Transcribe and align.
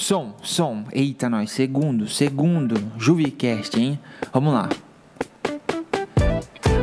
Som, 0.00 0.32
som. 0.42 0.86
Eita, 0.94 1.28
nós. 1.28 1.50
Segundo, 1.50 2.08
segundo. 2.08 2.74
Juvicast, 2.98 3.76
hein? 3.76 3.98
Vamos 4.32 4.54
lá. 4.54 4.66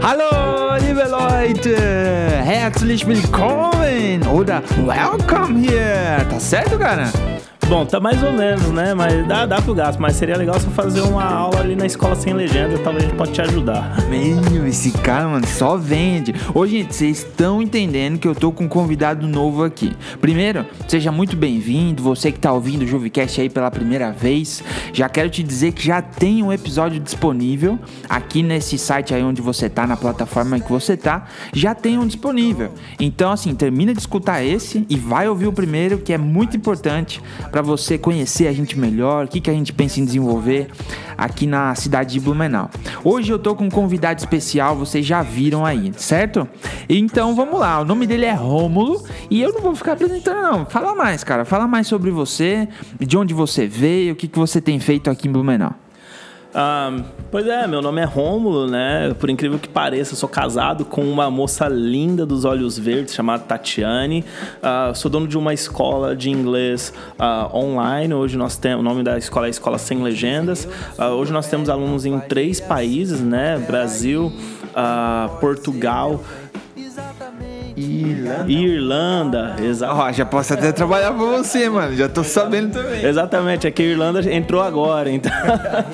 Hallo, 0.04 0.77
liebe 0.79 1.04
Leute! 1.04 1.75
Herzlich 2.45 3.07
willkommen! 3.07 4.21
Oder 4.31 4.61
welcome 4.85 5.59
here! 5.59 6.23
Tá 6.29 6.39
certo, 6.39 6.77
cara? 6.77 7.11
Bom, 7.70 7.86
tá 7.86 7.99
mais 7.99 8.23
ou 8.23 8.31
menos, 8.31 8.68
né? 8.68 8.93
Mas 8.93 9.27
dá, 9.27 9.45
dá 9.45 9.61
pro 9.61 9.73
gasto. 9.73 9.99
Mas 9.99 10.16
seria 10.16 10.38
legal 10.38 10.57
você 10.57 10.70
fazer 10.70 11.02
uma 11.02 11.25
aula 11.25 11.59
ali 11.59 11.75
na 11.75 11.86
escola 11.86 12.16
sem 12.16 12.34
legenda, 12.34 12.77
talvez 12.79 13.11
pode 13.11 13.34
te 13.34 13.41
ajudar. 13.41 14.07
Meu, 14.07 14.66
esse 14.66 14.91
cara, 14.91 15.27
mano, 15.27 15.45
só 15.45 15.75
vende. 15.75 16.34
Ô, 16.53 16.66
gente, 16.66 16.95
vocês 16.95 17.17
estão 17.20 17.61
entendendo 17.61 18.20
que 18.20 18.27
eu 18.27 18.34
tô 18.34 18.53
com 18.53 18.63
um 18.63 18.67
convidado 18.70 19.27
novo 19.27 19.66
aqui. 19.66 19.93
Primeiro, 20.21 20.66
seja 20.88 21.11
muito 21.11 21.35
bem-vindo, 21.35 22.02
você 22.02 22.31
que 22.31 22.39
tá 22.39 22.53
ouvindo 22.53 22.84
o 22.84 22.88
Juvicast 22.88 23.41
aí 23.41 23.49
pela 23.49 23.70
primeira 23.70 24.13
vez. 24.13 24.63
Já 24.93 25.09
quero 25.09 25.29
te 25.29 25.43
dizer 25.43 25.73
que 25.73 25.85
já 25.85 26.02
tem 26.02 26.41
um 26.41 26.54
episódio 26.54 27.02
disponível 27.02 27.77
aqui 28.07 28.43
nesse 28.43 28.77
site 28.77 29.13
aí 29.13 29.21
onde 29.21 29.41
você 29.41 29.68
tá, 29.70 29.85
na 29.85 29.98
plataforma 29.98 30.57
que 30.57 30.71
você 30.71 30.95
tá, 30.95 31.26
já 31.54 31.76
tem 31.76 31.98
um 31.98 32.07
disponível. 32.07 32.71
Então, 32.98 33.29
assim, 33.29 33.54
termina 33.54 33.93
de 33.93 33.99
escutar 33.99 34.41
esse 34.41 34.85
e 34.90 34.95
vai 34.95 35.27
ouvir 35.27 35.48
o 35.48 35.54
primeiro, 35.54 35.98
que 35.98 36.13
é 36.13 36.18
muito 36.18 36.55
importante 36.55 37.21
para 37.57 37.63
você 37.63 37.97
conhecer 37.97 38.45
a 38.45 38.53
gente 38.53 38.77
melhor, 38.77 39.25
o 39.25 39.27
que, 39.27 39.41
que 39.41 39.49
a 39.49 39.53
gente 39.53 39.73
pensa 39.73 39.99
em 39.99 40.05
desenvolver 40.05 40.67
aqui 41.17 41.48
na 41.48 41.73
cidade 41.73 42.13
de 42.13 42.20
Blumenau. 42.20 42.70
Hoje 43.03 43.34
eu 43.34 43.39
tô 43.39 43.55
com 43.55 43.63
um 43.63 43.70
convidado 43.70 44.20
especial, 44.20 44.75
vocês 44.75 45.03
já 45.03 45.23
viram 45.23 45.65
aí, 45.65 45.91
certo? 45.98 46.48
Então 46.88 47.35
vamos 47.35 47.59
lá, 47.59 47.81
o 47.81 47.84
nome 47.84 48.05
dele 48.05 48.25
é 48.25 48.34
Rômulo 48.34 49.03
e 49.27 49.41
eu 49.41 49.51
não 49.53 49.62
vou 49.62 49.73
ficar 49.73 49.93
apresentando 49.93 50.39
não. 50.39 50.65
Fala 50.67 50.93
mais, 50.93 51.23
cara, 51.23 51.45
fala 51.45 51.67
mais 51.67 51.88
sobre 51.88 52.12
você, 52.12 52.67
de 52.99 53.17
onde 53.17 53.34
você 53.34 53.65
veio, 53.65 54.13
o 54.13 54.15
que, 54.15 54.27
que 54.27 54.37
você 54.37 54.62
tem 54.62 54.79
feito 54.79 55.09
aqui 55.09 55.27
em 55.27 55.32
Blumenau. 55.32 55.73
Ah, 56.53 57.03
pois 57.29 57.45
é, 57.45 57.67
meu 57.67 57.81
nome 57.81 58.01
é 58.01 58.05
Rômulo, 58.05 58.67
né? 58.67 59.13
Por 59.20 59.29
incrível 59.29 59.59
que 59.59 59.67
pareça, 59.67 60.15
sou 60.15 60.29
casado 60.29 60.85
com 60.85 61.04
uma 61.04 61.29
moça 61.29 61.67
linda 61.67 62.26
dos 62.26 62.45
olhos 62.45 62.79
verdes 62.79 63.13
chamada 63.13 63.43
Tatiane. 63.43 64.23
Ah, 64.62 64.91
sou 64.95 65.12
dono 65.12 65.28
de 65.28 65.38
uma 65.38 65.53
escola 65.53 66.16
de 66.16 66.29
inglês 66.29 66.94
ah, 67.19 67.50
online. 67.53 68.13
Hoje 68.13 68.38
nós 68.38 68.57
temos 68.57 68.79
o 68.79 68.84
nome 68.84 69.03
da 69.03 69.17
escola 69.17 69.47
é 69.47 69.50
Escola 69.50 69.78
Sem 69.78 70.01
Legendas. 70.01 70.67
Hoje 71.17 71.31
nós 71.31 71.47
temos 71.47 71.69
alunos 71.69 72.06
em 72.06 72.19
três 72.19 72.59
países, 72.59 73.22
né? 73.22 73.57
Brasil, 73.67 74.31
Portugal 75.39 76.23
Irlanda. 77.78 78.51
Irlanda, 78.51 79.56
exato. 79.61 79.95
Ó, 79.95 80.11
já 80.11 80.25
posso 80.25 80.53
até 80.53 80.72
trabalhar 80.72 81.13
pra 81.13 81.23
você, 81.23 81.69
mano. 81.69 81.95
Já 81.95 82.09
tô 82.09 82.23
sabendo 82.23 82.73
também. 82.73 83.06
Exatamente, 83.06 83.67
é 83.67 83.72
que 83.72 83.83
a 83.83 83.85
Irlanda 83.85 84.33
entrou 84.33 84.63
agora, 84.63 85.11
então. 85.11 85.31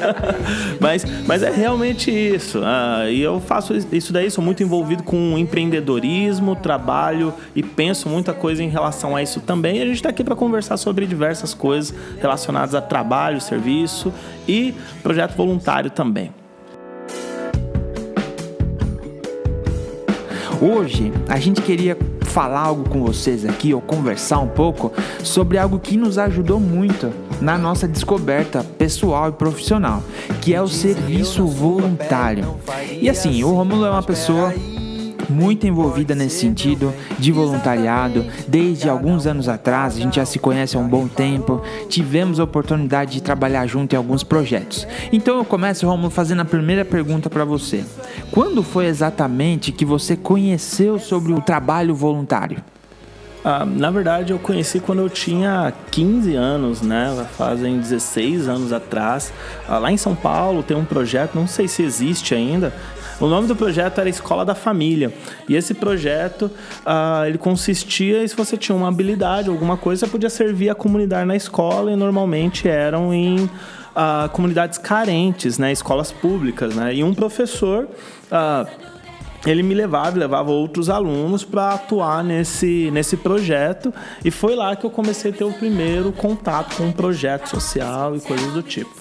mas, 0.79 1.05
mas 1.27 1.43
é 1.43 1.51
realmente 1.51 2.09
isso. 2.09 2.61
Ah, 2.63 3.09
e 3.09 3.21
eu 3.21 3.41
faço 3.41 3.73
isso 3.91 4.13
daí, 4.13 4.31
sou 4.31 4.41
muito 4.41 4.63
envolvido 4.63 5.03
com 5.03 5.37
empreendedorismo, 5.37 6.55
trabalho 6.55 7.33
e 7.53 7.61
penso 7.61 8.07
muita 8.07 8.33
coisa 8.33 8.63
em 8.63 8.69
relação 8.69 9.13
a 9.13 9.21
isso 9.21 9.41
também. 9.41 9.77
E 9.77 9.81
a 9.81 9.85
gente 9.85 9.95
está 9.95 10.09
aqui 10.09 10.23
para 10.23 10.35
conversar 10.35 10.77
sobre 10.77 11.05
diversas 11.05 11.53
coisas 11.53 11.93
relacionadas 12.21 12.73
a 12.75 12.81
trabalho, 12.81 13.41
serviço 13.41 14.13
e 14.47 14.73
projeto 15.01 15.35
voluntário 15.35 15.89
também. 15.89 16.31
Hoje 20.64 21.11
a 21.28 21.38
gente 21.38 21.61
queria 21.61 21.97
falar 22.22 22.61
algo 22.61 22.88
com 22.88 23.03
vocês 23.03 23.44
aqui 23.44 23.73
ou 23.73 23.81
conversar 23.81 24.39
um 24.39 24.47
pouco 24.47 24.94
sobre 25.22 25.58
algo 25.58 25.78
que 25.78 25.97
nos 25.97 26.17
ajudou 26.17 26.58
muito 26.58 27.11
na 27.42 27.58
nossa 27.58 27.86
descoberta 27.86 28.64
pessoal 28.78 29.28
e 29.28 29.34
profissional, 29.34 30.02
que 30.41 30.56
é 30.56 30.61
o 30.61 30.67
serviço 30.69 31.45
voluntário. 31.45 32.56
E 32.89 33.09
assim, 33.09 33.44
o 33.44 33.53
Romulo 33.53 33.85
é 33.85 33.90
uma 33.90 34.03
pessoa 34.03 34.53
muito 35.33 35.66
envolvida 35.66 36.13
nesse 36.13 36.39
sentido 36.39 36.94
de 37.17 37.31
voluntariado 37.31 38.25
desde 38.47 38.88
alguns 38.88 39.25
anos 39.25 39.49
atrás. 39.49 39.95
A 39.95 39.99
gente 39.99 40.17
já 40.17 40.25
se 40.25 40.39
conhece 40.39 40.77
há 40.77 40.79
um 40.79 40.88
bom 40.88 41.07
tempo. 41.07 41.61
Tivemos 41.89 42.39
a 42.39 42.44
oportunidade 42.44 43.13
de 43.13 43.23
trabalhar 43.23 43.66
junto 43.67 43.93
em 43.93 43.97
alguns 43.97 44.23
projetos. 44.23 44.88
Então 45.11 45.38
eu 45.38 45.45
começo, 45.45 45.88
Romulo, 45.88 46.09
fazendo 46.09 46.41
a 46.41 46.45
primeira 46.45 46.85
pergunta 46.85 47.29
para 47.29 47.43
você. 47.43 47.83
Quando 48.31 48.63
foi 48.63 48.85
exatamente 48.85 49.72
que 49.72 49.83
você 49.83 50.16
conheceu 50.16 50.99
sobre 50.99 51.33
o 51.33 51.41
trabalho 51.41 51.95
voluntário? 51.95 52.63
Ah, 53.45 53.66
na 53.66 53.91
verdade, 53.91 54.31
eu 54.31 54.39
conheci 54.39 54.79
quando 54.79 54.99
eu 54.99 55.09
tinha 55.09 55.73
15 55.91 56.33
anos, 56.33 56.81
né? 56.81 57.27
Fazem 57.38 57.77
16 57.77 58.47
anos 58.47 58.72
atrás. 58.72 59.33
Ah, 59.67 59.77
lá 59.79 59.91
em 59.91 59.97
São 59.97 60.16
Paulo 60.16 60.63
tem 60.63 60.77
um 60.77 60.85
projeto, 60.85 61.35
não 61.35 61.45
sei 61.45 61.67
se 61.67 61.83
existe 61.83 62.33
ainda. 62.33 62.73
O 63.23 63.28
nome 63.28 63.47
do 63.47 63.56
projeto 63.56 64.01
era 64.01 64.09
Escola 64.09 64.44
da 64.44 64.53
Família. 64.53 65.13
E 65.47 65.56
esse 65.56 65.73
projeto, 65.73 66.51
ah, 66.85 67.23
ele 67.25 67.38
consistia 67.38 68.28
se 68.28 68.35
você 68.35 68.57
tinha 68.57 68.75
uma 68.75 68.89
habilidade, 68.89 69.47
alguma 69.47 69.78
coisa, 69.78 70.06
podia 70.06 70.29
servir 70.29 70.69
a 70.69 70.75
comunidade 70.75 71.25
na 71.25 71.34
escola 71.34 71.89
e 71.89 71.95
normalmente 71.95 72.67
eram 72.67 73.13
em 73.13 73.50
ah, 73.95 74.29
comunidades 74.34 74.78
carentes, 74.78 75.57
né? 75.57 75.72
Escolas 75.72 76.11
públicas, 76.11 76.75
né? 76.75 76.94
E 76.94 77.01
um 77.01 77.13
professor... 77.13 77.88
ah, 78.29 78.66
ele 79.45 79.61
me 79.61 79.73
levava 79.73 80.16
e 80.16 80.19
levava 80.19 80.51
outros 80.51 80.90
alunos 80.90 81.44
para 81.44 81.73
atuar 81.73 82.23
nesse, 82.23 82.90
nesse 82.91 83.17
projeto 83.17 83.94
e 84.23 84.31
foi 84.31 84.55
lá 84.55 84.73
que 84.73 84.85
eu 84.85 84.90
comecei 84.90 85.31
a 85.31 85.34
ter 85.34 85.44
o 85.44 85.51
primeiro 85.51 86.13
contato 86.13 86.78
com 86.78 86.84
um 86.84 86.94
projeto 86.94 87.47
social 87.50 88.16
e 88.16 88.22
coisas 88.22 88.53
do 88.53 88.63
tipo. 88.63 88.94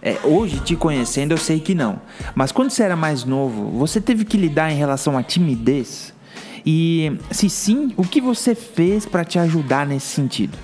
É, 0.00 0.18
hoje, 0.24 0.60
te 0.60 0.76
conhecendo, 0.76 1.32
eu 1.32 1.38
sei 1.38 1.60
que 1.60 1.74
não. 1.74 2.00
Mas 2.34 2.52
quando 2.52 2.70
você 2.70 2.82
era 2.82 2.96
mais 2.96 3.24
novo, 3.24 3.70
você 3.70 4.00
teve 4.00 4.24
que 4.24 4.36
lidar 4.36 4.70
em 4.70 4.76
relação 4.76 5.16
à 5.16 5.22
timidez? 5.22 6.12
E 6.64 7.18
se 7.30 7.50
sim, 7.50 7.92
o 7.96 8.04
que 8.04 8.20
você 8.20 8.54
fez 8.54 9.04
para 9.04 9.24
te 9.24 9.38
ajudar 9.38 9.86
nesse 9.86 10.06
sentido? 10.06 10.56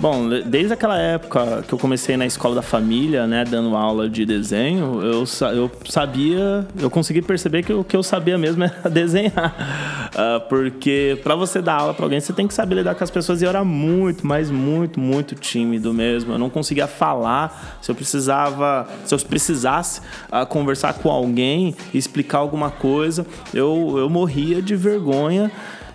Bom, 0.00 0.28
desde 0.46 0.72
aquela 0.72 0.96
época 0.96 1.64
que 1.66 1.72
eu 1.72 1.78
comecei 1.78 2.16
na 2.16 2.24
escola 2.24 2.54
da 2.54 2.62
família, 2.62 3.26
né, 3.26 3.44
dando 3.44 3.74
aula 3.76 4.08
de 4.08 4.24
desenho, 4.24 5.02
eu, 5.02 5.24
eu 5.52 5.70
sabia, 5.88 6.64
eu 6.78 6.88
consegui 6.88 7.20
perceber 7.20 7.64
que 7.64 7.72
o 7.72 7.82
que 7.82 7.96
eu 7.96 8.02
sabia 8.04 8.38
mesmo 8.38 8.62
era 8.62 8.88
desenhar. 8.88 10.08
Ah, 10.16 10.40
porque 10.48 11.18
para 11.24 11.34
você 11.34 11.60
dar 11.60 11.80
aula 11.80 11.94
para 11.94 12.04
alguém, 12.04 12.20
você 12.20 12.32
tem 12.32 12.46
que 12.46 12.54
saber 12.54 12.76
lidar 12.76 12.94
com 12.94 13.02
as 13.02 13.10
pessoas 13.10 13.42
e 13.42 13.44
eu 13.44 13.48
era 13.48 13.64
muito, 13.64 14.24
mas 14.24 14.52
muito, 14.52 15.00
muito 15.00 15.34
tímido 15.34 15.92
mesmo. 15.92 16.32
Eu 16.32 16.38
não 16.38 16.48
conseguia 16.48 16.86
falar. 16.86 17.78
Se 17.82 17.90
eu 17.90 17.94
precisava, 17.94 18.86
se 19.04 19.12
eu 19.12 19.18
precisasse 19.18 20.00
ah, 20.30 20.46
conversar 20.46 20.94
com 20.94 21.10
alguém 21.10 21.74
explicar 21.92 22.38
alguma 22.38 22.70
coisa, 22.70 23.26
eu, 23.52 23.96
eu 23.98 24.08
morria 24.08 24.62
de 24.62 24.76
vergonha. 24.76 25.50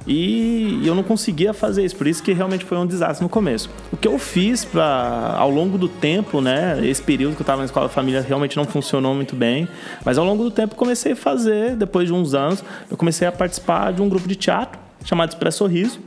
E 0.06 0.82
eu 0.86 0.94
não 0.94 1.04
conseguia 1.04 1.54
fazer 1.54 1.86
isso, 1.86 1.96
por 1.96 2.08
isso 2.08 2.22
que 2.22 2.34
realmente 2.34 2.66
foi 2.66 2.78
um 2.78 2.86
desastre 2.86 3.24
no 3.24 3.30
começo. 3.30 3.70
O 3.92 3.98
que 3.98 4.08
eu 4.08 4.20
fiz 4.20 4.66
para 4.66 5.36
ao 5.38 5.50
longo 5.50 5.78
do 5.78 5.88
tempo, 5.88 6.42
né, 6.42 6.80
esse 6.86 7.02
período 7.02 7.36
que 7.36 7.42
eu 7.42 7.44
estava 7.44 7.60
na 7.60 7.66
escola 7.66 7.88
da 7.88 7.94
família 7.94 8.22
realmente 8.22 8.58
não 8.58 8.66
funcionou 8.66 9.16
muito 9.16 9.36
bem, 9.36 9.68
mas 10.04 10.18
ao 10.18 10.26
longo 10.26 10.44
do 10.44 10.52
tempo 10.52 10.76
comecei 10.76 11.14
a 11.14 11.16
fazer, 11.16 11.76
depois 11.76 12.08
de 12.08 12.14
uns 12.14 12.34
anos, 12.34 12.64
eu 12.92 12.98
comecei 12.98 13.28
a 13.28 13.32
participar 13.32 13.94
de 13.94 14.02
um 14.02 14.10
grupo 14.10 14.28
de 14.28 14.36
teatro 14.36 14.80
chamado 15.06 15.30
Expresso 15.30 15.60
Sorriso. 15.60 16.00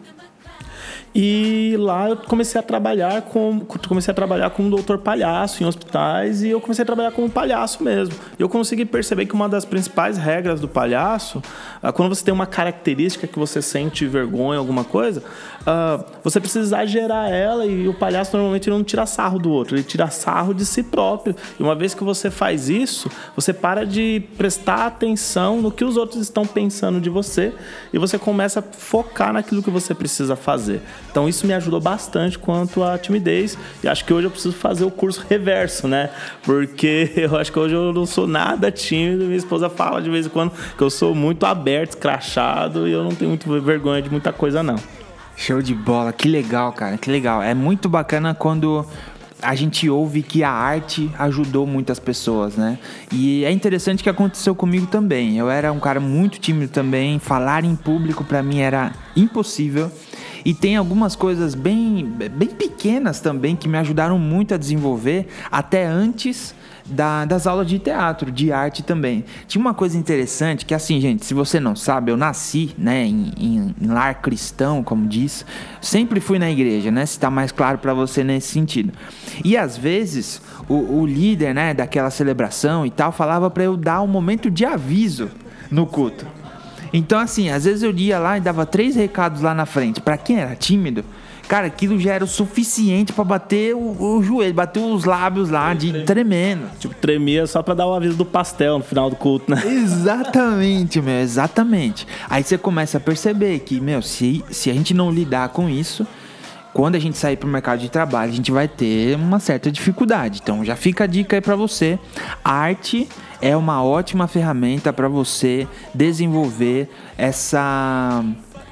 E 1.18 1.74
lá 1.78 2.10
eu 2.10 2.16
comecei 2.18 2.60
a 2.60 2.62
trabalhar 2.62 3.22
com 3.22 3.60
comecei 3.88 4.12
a 4.12 4.14
trabalhar 4.14 4.50
como 4.50 4.68
doutor 4.68 4.98
palhaço 4.98 5.62
em 5.62 5.66
hospitais 5.66 6.42
e 6.42 6.50
eu 6.50 6.60
comecei 6.60 6.82
a 6.82 6.84
trabalhar 6.84 7.10
como 7.10 7.30
palhaço 7.30 7.82
mesmo. 7.82 8.14
Eu 8.38 8.50
consegui 8.50 8.84
perceber 8.84 9.24
que 9.24 9.32
uma 9.32 9.48
das 9.48 9.64
principais 9.64 10.18
regras 10.18 10.60
do 10.60 10.68
palhaço, 10.68 11.42
ah, 11.82 11.90
quando 11.90 12.14
você 12.14 12.22
tem 12.22 12.34
uma 12.34 12.44
característica 12.44 13.26
que 13.26 13.38
você 13.38 13.62
sente 13.62 14.06
vergonha, 14.06 14.58
alguma 14.58 14.84
coisa, 14.84 15.22
ah, 15.66 16.04
você 16.22 16.38
precisa 16.38 16.60
exagerar 16.60 17.28
ela 17.28 17.66
e 17.66 17.88
o 17.88 17.94
palhaço 17.94 18.36
normalmente 18.36 18.70
não 18.70 18.84
tira 18.84 19.04
sarro 19.04 19.36
do 19.36 19.50
outro, 19.50 19.74
ele 19.74 19.82
tira 19.82 20.08
sarro 20.08 20.54
de 20.54 20.64
si 20.64 20.80
próprio. 20.80 21.34
E 21.58 21.62
uma 21.62 21.74
vez 21.74 21.92
que 21.92 22.04
você 22.04 22.30
faz 22.30 22.68
isso, 22.68 23.10
você 23.34 23.52
para 23.52 23.84
de 23.84 24.22
prestar 24.38 24.86
atenção 24.86 25.60
no 25.60 25.72
que 25.72 25.84
os 25.84 25.96
outros 25.96 26.22
estão 26.22 26.46
pensando 26.46 27.00
de 27.00 27.10
você 27.10 27.52
e 27.92 27.98
você 27.98 28.16
começa 28.16 28.60
a 28.60 28.62
focar 28.62 29.32
naquilo 29.32 29.60
que 29.60 29.70
você 29.70 29.92
precisa 29.92 30.36
fazer. 30.36 30.80
Então 31.10 31.28
isso 31.28 31.44
me 31.44 31.52
ajudou 31.52 31.80
bastante 31.80 32.38
quanto 32.38 32.84
à 32.84 32.96
timidez 32.96 33.58
e 33.82 33.88
acho 33.88 34.04
que 34.04 34.14
hoje 34.14 34.28
eu 34.28 34.30
preciso 34.30 34.54
fazer 34.54 34.84
o 34.84 34.90
curso 34.90 35.24
reverso, 35.28 35.88
né? 35.88 36.10
Porque 36.44 37.10
eu 37.16 37.36
acho 37.36 37.50
que 37.50 37.58
hoje 37.58 37.74
eu 37.74 37.92
não 37.92 38.06
sou 38.06 38.28
nada 38.28 38.70
tímido. 38.70 39.24
Minha 39.24 39.36
esposa 39.36 39.68
fala 39.68 40.00
de 40.00 40.10
vez 40.10 40.26
em 40.26 40.28
quando 40.28 40.52
que 40.76 40.82
eu 40.82 40.90
sou 40.90 41.12
muito 41.12 41.44
aberto, 41.44 41.90
escrachado 41.90 42.86
e 42.86 42.92
eu 42.92 43.02
não 43.02 43.10
tenho 43.10 43.30
muito 43.30 43.60
vergonha 43.60 44.00
de 44.00 44.08
muita 44.08 44.32
coisa 44.32 44.62
não. 44.62 44.76
Show 45.36 45.60
de 45.60 45.74
bola, 45.74 46.12
que 46.12 46.28
legal, 46.28 46.72
cara, 46.72 46.96
que 46.96 47.10
legal. 47.10 47.42
É 47.42 47.54
muito 47.54 47.88
bacana 47.88 48.34
quando 48.34 48.86
a 49.42 49.54
gente 49.54 49.88
ouve 49.88 50.22
que 50.22 50.42
a 50.42 50.50
arte 50.50 51.10
ajudou 51.18 51.66
muitas 51.66 51.98
pessoas, 51.98 52.56
né? 52.56 52.78
E 53.12 53.44
é 53.44 53.50
interessante 53.52 54.02
que 54.02 54.08
aconteceu 54.08 54.54
comigo 54.54 54.86
também. 54.86 55.36
Eu 55.36 55.50
era 55.50 55.70
um 55.72 55.78
cara 55.78 56.00
muito 56.00 56.40
tímido 56.40 56.72
também, 56.72 57.18
falar 57.18 57.64
em 57.64 57.76
público 57.76 58.24
para 58.24 58.42
mim 58.42 58.60
era 58.60 58.92
impossível. 59.14 59.92
E 60.44 60.54
tem 60.54 60.76
algumas 60.76 61.14
coisas 61.14 61.54
bem, 61.54 62.04
bem 62.04 62.48
pequenas 62.48 63.20
também 63.20 63.54
que 63.54 63.68
me 63.68 63.76
ajudaram 63.76 64.18
muito 64.18 64.54
a 64.54 64.56
desenvolver 64.56 65.26
até 65.50 65.84
antes 65.84 66.54
da, 66.88 67.24
das 67.24 67.46
aulas 67.46 67.66
de 67.66 67.78
teatro, 67.78 68.30
de 68.30 68.52
arte 68.52 68.82
também. 68.82 69.24
Tinha 69.46 69.60
uma 69.60 69.74
coisa 69.74 69.96
interessante 69.96 70.64
que, 70.64 70.74
assim, 70.74 71.00
gente, 71.00 71.24
se 71.24 71.34
você 71.34 71.58
não 71.58 71.74
sabe, 71.74 72.10
eu 72.10 72.16
nasci, 72.16 72.74
né, 72.78 73.04
em, 73.04 73.32
em, 73.38 73.74
em 73.80 73.86
lar 73.86 74.20
cristão, 74.20 74.82
como 74.82 75.06
diz, 75.06 75.44
sempre 75.80 76.20
fui 76.20 76.38
na 76.38 76.50
igreja, 76.50 76.90
né, 76.90 77.04
se 77.04 77.18
tá 77.18 77.30
mais 77.30 77.52
claro 77.52 77.78
para 77.78 77.94
você 77.94 78.22
nesse 78.22 78.48
sentido. 78.48 78.92
E 79.44 79.56
às 79.56 79.76
vezes 79.76 80.40
o, 80.68 81.00
o 81.00 81.06
líder, 81.06 81.54
né, 81.54 81.74
daquela 81.74 82.10
celebração 82.10 82.86
e 82.86 82.90
tal, 82.90 83.12
falava 83.12 83.50
para 83.50 83.64
eu 83.64 83.76
dar 83.76 84.02
um 84.02 84.06
momento 84.06 84.50
de 84.50 84.64
aviso 84.64 85.30
no 85.70 85.86
culto. 85.86 86.26
Então, 86.92 87.18
assim, 87.18 87.50
às 87.50 87.64
vezes 87.64 87.82
eu 87.82 87.94
ia 87.94 88.18
lá 88.18 88.38
e 88.38 88.40
dava 88.40 88.64
três 88.64 88.96
recados 88.96 89.42
lá 89.42 89.54
na 89.54 89.66
frente. 89.66 90.00
Para 90.00 90.16
quem 90.16 90.38
era 90.38 90.54
tímido, 90.54 91.04
Cara, 91.48 91.68
aquilo 91.68 91.98
já 91.98 92.14
era 92.14 92.24
o 92.24 92.26
suficiente 92.26 93.12
para 93.12 93.22
bater 93.22 93.74
o, 93.74 93.96
o, 94.00 94.22
joelho, 94.22 94.52
bater 94.52 94.80
os 94.80 95.04
lábios 95.04 95.48
lá 95.48 95.72
de 95.74 96.04
tremendo. 96.04 96.68
Tipo, 96.78 96.94
tremia 96.94 97.46
só 97.46 97.62
para 97.62 97.74
dar 97.74 97.86
o 97.86 97.94
aviso 97.94 98.16
do 98.16 98.24
pastel 98.24 98.78
no 98.78 98.84
final 98.84 99.08
do 99.08 99.16
culto, 99.16 99.50
né? 99.50 99.62
Exatamente, 99.64 101.00
meu, 101.00 101.20
exatamente. 101.20 102.06
Aí 102.28 102.42
você 102.42 102.58
começa 102.58 102.98
a 102.98 103.00
perceber 103.00 103.60
que, 103.60 103.80
meu, 103.80 104.02
se, 104.02 104.44
se 104.50 104.70
a 104.70 104.74
gente 104.74 104.92
não 104.92 105.10
lidar 105.10 105.50
com 105.50 105.68
isso, 105.68 106.04
quando 106.72 106.96
a 106.96 106.98
gente 106.98 107.16
sair 107.16 107.36
para 107.36 107.48
o 107.48 107.50
mercado 107.50 107.78
de 107.78 107.88
trabalho, 107.88 108.32
a 108.32 108.34
gente 108.34 108.50
vai 108.50 108.66
ter 108.66 109.16
uma 109.16 109.38
certa 109.38 109.70
dificuldade. 109.70 110.40
Então, 110.42 110.64
já 110.64 110.74
fica 110.74 111.04
a 111.04 111.06
dica 111.06 111.36
aí 111.36 111.40
para 111.40 111.56
você. 111.56 111.98
A 112.44 112.52
arte 112.52 113.08
é 113.40 113.56
uma 113.56 113.82
ótima 113.84 114.26
ferramenta 114.26 114.92
para 114.92 115.08
você 115.08 115.66
desenvolver 115.94 116.90
essa 117.16 118.22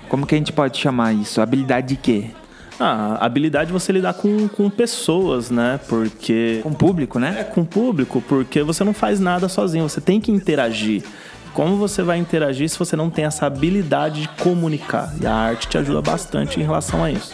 como 0.08 0.26
que 0.26 0.34
a 0.34 0.38
gente 0.38 0.52
pode 0.52 0.78
chamar 0.78 1.12
isso? 1.12 1.40
Habilidade 1.40 1.88
de 1.88 1.96
quê? 1.96 2.30
Ah, 2.78 3.18
a 3.20 3.26
habilidade 3.26 3.68
de 3.68 3.72
você 3.72 3.92
lidar 3.92 4.14
com, 4.14 4.48
com 4.48 4.68
pessoas, 4.68 5.50
né? 5.50 5.78
Porque. 5.88 6.60
Com 6.62 6.72
público, 6.72 7.18
né? 7.18 7.40
É, 7.40 7.44
com 7.44 7.64
público, 7.64 8.22
porque 8.28 8.62
você 8.62 8.82
não 8.82 8.92
faz 8.92 9.20
nada 9.20 9.48
sozinho, 9.48 9.88
você 9.88 10.00
tem 10.00 10.20
que 10.20 10.32
interagir. 10.32 11.04
Como 11.52 11.76
você 11.76 12.02
vai 12.02 12.18
interagir 12.18 12.68
se 12.68 12.76
você 12.76 12.96
não 12.96 13.08
tem 13.08 13.26
essa 13.26 13.46
habilidade 13.46 14.22
de 14.22 14.28
comunicar? 14.28 15.14
E 15.20 15.26
a 15.26 15.32
arte 15.32 15.68
te 15.68 15.78
ajuda 15.78 16.02
bastante 16.02 16.58
em 16.58 16.64
relação 16.64 17.04
a 17.04 17.12
isso. 17.12 17.32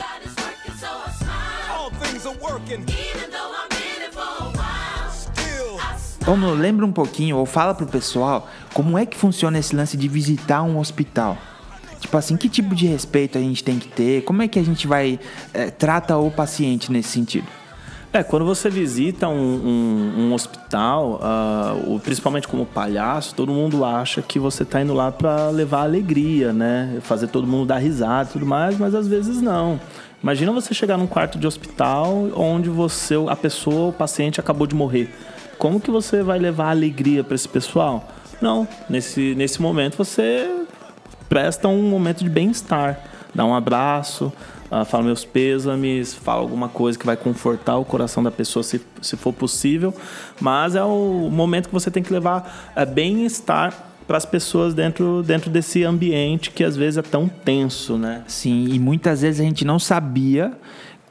Vamos, 6.20 6.58
lembra 6.58 6.84
um 6.84 6.92
pouquinho, 6.92 7.38
ou 7.38 7.46
fala 7.46 7.75
pro 7.75 7.87
pessoal, 7.87 8.46
como 8.75 8.98
é 8.98 9.06
que 9.06 9.16
funciona 9.16 9.58
esse 9.58 9.75
lance 9.75 9.96
de 9.96 10.06
visitar 10.06 10.62
um 10.62 10.78
hospital? 10.78 11.38
Tipo 12.00 12.17
assim, 12.17 12.37
que 12.37 12.49
tipo 12.49 12.75
de 12.75 12.87
respeito 12.87 13.38
a 13.38 13.41
gente 13.41 13.62
tem 13.62 13.79
que 13.79 13.88
ter? 13.88 14.23
Como 14.25 14.43
é 14.43 14.49
que 14.49 14.58
a 14.58 14.64
gente 14.64 14.87
vai 14.87 15.20
é, 15.52 15.70
trata 15.70 16.17
o 16.17 16.31
paciente 16.31 16.91
nesse 16.91 17.11
sentido? 17.11 17.47
É, 18.12 18.25
quando 18.25 18.44
você 18.44 18.69
visita 18.69 19.29
um, 19.29 19.35
um, 19.35 20.14
um 20.19 20.35
hospital, 20.35 21.20
uh, 21.23 22.00
principalmente 22.00 22.49
como 22.49 22.67
palhaço, 22.67 23.37
todo 23.37 23.52
mundo 23.52 23.85
acha 23.85 24.20
que 24.20 24.37
você 24.37 24.64
está 24.64 24.82
indo 24.82 24.93
lá 24.93 25.12
para 25.12 25.50
levar 25.50 25.82
alegria, 25.82 26.52
né? 26.52 26.99
Fazer 27.02 27.29
todo 27.29 27.47
mundo 27.47 27.67
dar 27.67 27.79
risada 27.79 28.29
e 28.29 28.32
tudo 28.32 28.44
mais, 28.44 28.76
mas 28.76 28.97
às 28.97 29.06
vezes 29.06 29.41
não. 29.41 29.79
Imagina 30.20 30.50
você 30.50 30.75
chegar 30.75 30.97
num 30.97 31.06
quarto 31.06 31.38
de 31.38 31.47
hospital 31.47 32.31
onde 32.35 32.69
você, 32.69 33.14
a 33.29 33.37
pessoa, 33.37 33.91
o 33.91 33.93
paciente 33.93 34.41
acabou 34.41 34.67
de 34.67 34.75
morrer. 34.75 35.14
Como 35.56 35.79
que 35.81 35.91
você 35.91 36.20
vai 36.20 36.38
levar 36.38 36.70
alegria 36.70 37.23
para 37.23 37.37
esse 37.37 37.49
pessoal? 37.49 38.08
Não, 38.43 38.67
nesse, 38.88 39.37
nesse 39.37 39.62
momento 39.62 39.97
você 39.97 40.59
presta 41.30 41.68
um 41.68 41.88
momento 41.88 42.24
de 42.24 42.28
bem-estar. 42.28 42.98
Dá 43.32 43.44
um 43.44 43.54
abraço, 43.54 44.32
uh, 44.70 44.84
fala 44.84 45.04
meus 45.04 45.24
pêsames, 45.24 46.12
fala 46.12 46.40
alguma 46.40 46.68
coisa 46.68 46.98
que 46.98 47.06
vai 47.06 47.16
confortar 47.16 47.78
o 47.78 47.84
coração 47.84 48.20
da 48.20 48.32
pessoa 48.32 48.64
se, 48.64 48.84
se 49.00 49.16
for 49.16 49.32
possível. 49.32 49.94
Mas 50.40 50.74
é 50.74 50.82
o 50.82 51.30
momento 51.30 51.68
que 51.68 51.72
você 51.72 51.90
tem 51.90 52.02
que 52.02 52.12
levar 52.12 52.72
uh, 52.76 52.84
bem-estar 52.84 53.72
para 54.08 54.16
as 54.16 54.26
pessoas 54.26 54.74
dentro, 54.74 55.22
dentro 55.22 55.48
desse 55.48 55.84
ambiente 55.84 56.50
que 56.50 56.64
às 56.64 56.76
vezes 56.76 56.98
é 56.98 57.02
tão 57.02 57.28
tenso, 57.28 57.96
né? 57.96 58.24
Sim, 58.26 58.66
e 58.68 58.78
muitas 58.80 59.22
vezes 59.22 59.40
a 59.40 59.44
gente 59.44 59.64
não 59.64 59.78
sabia 59.78 60.52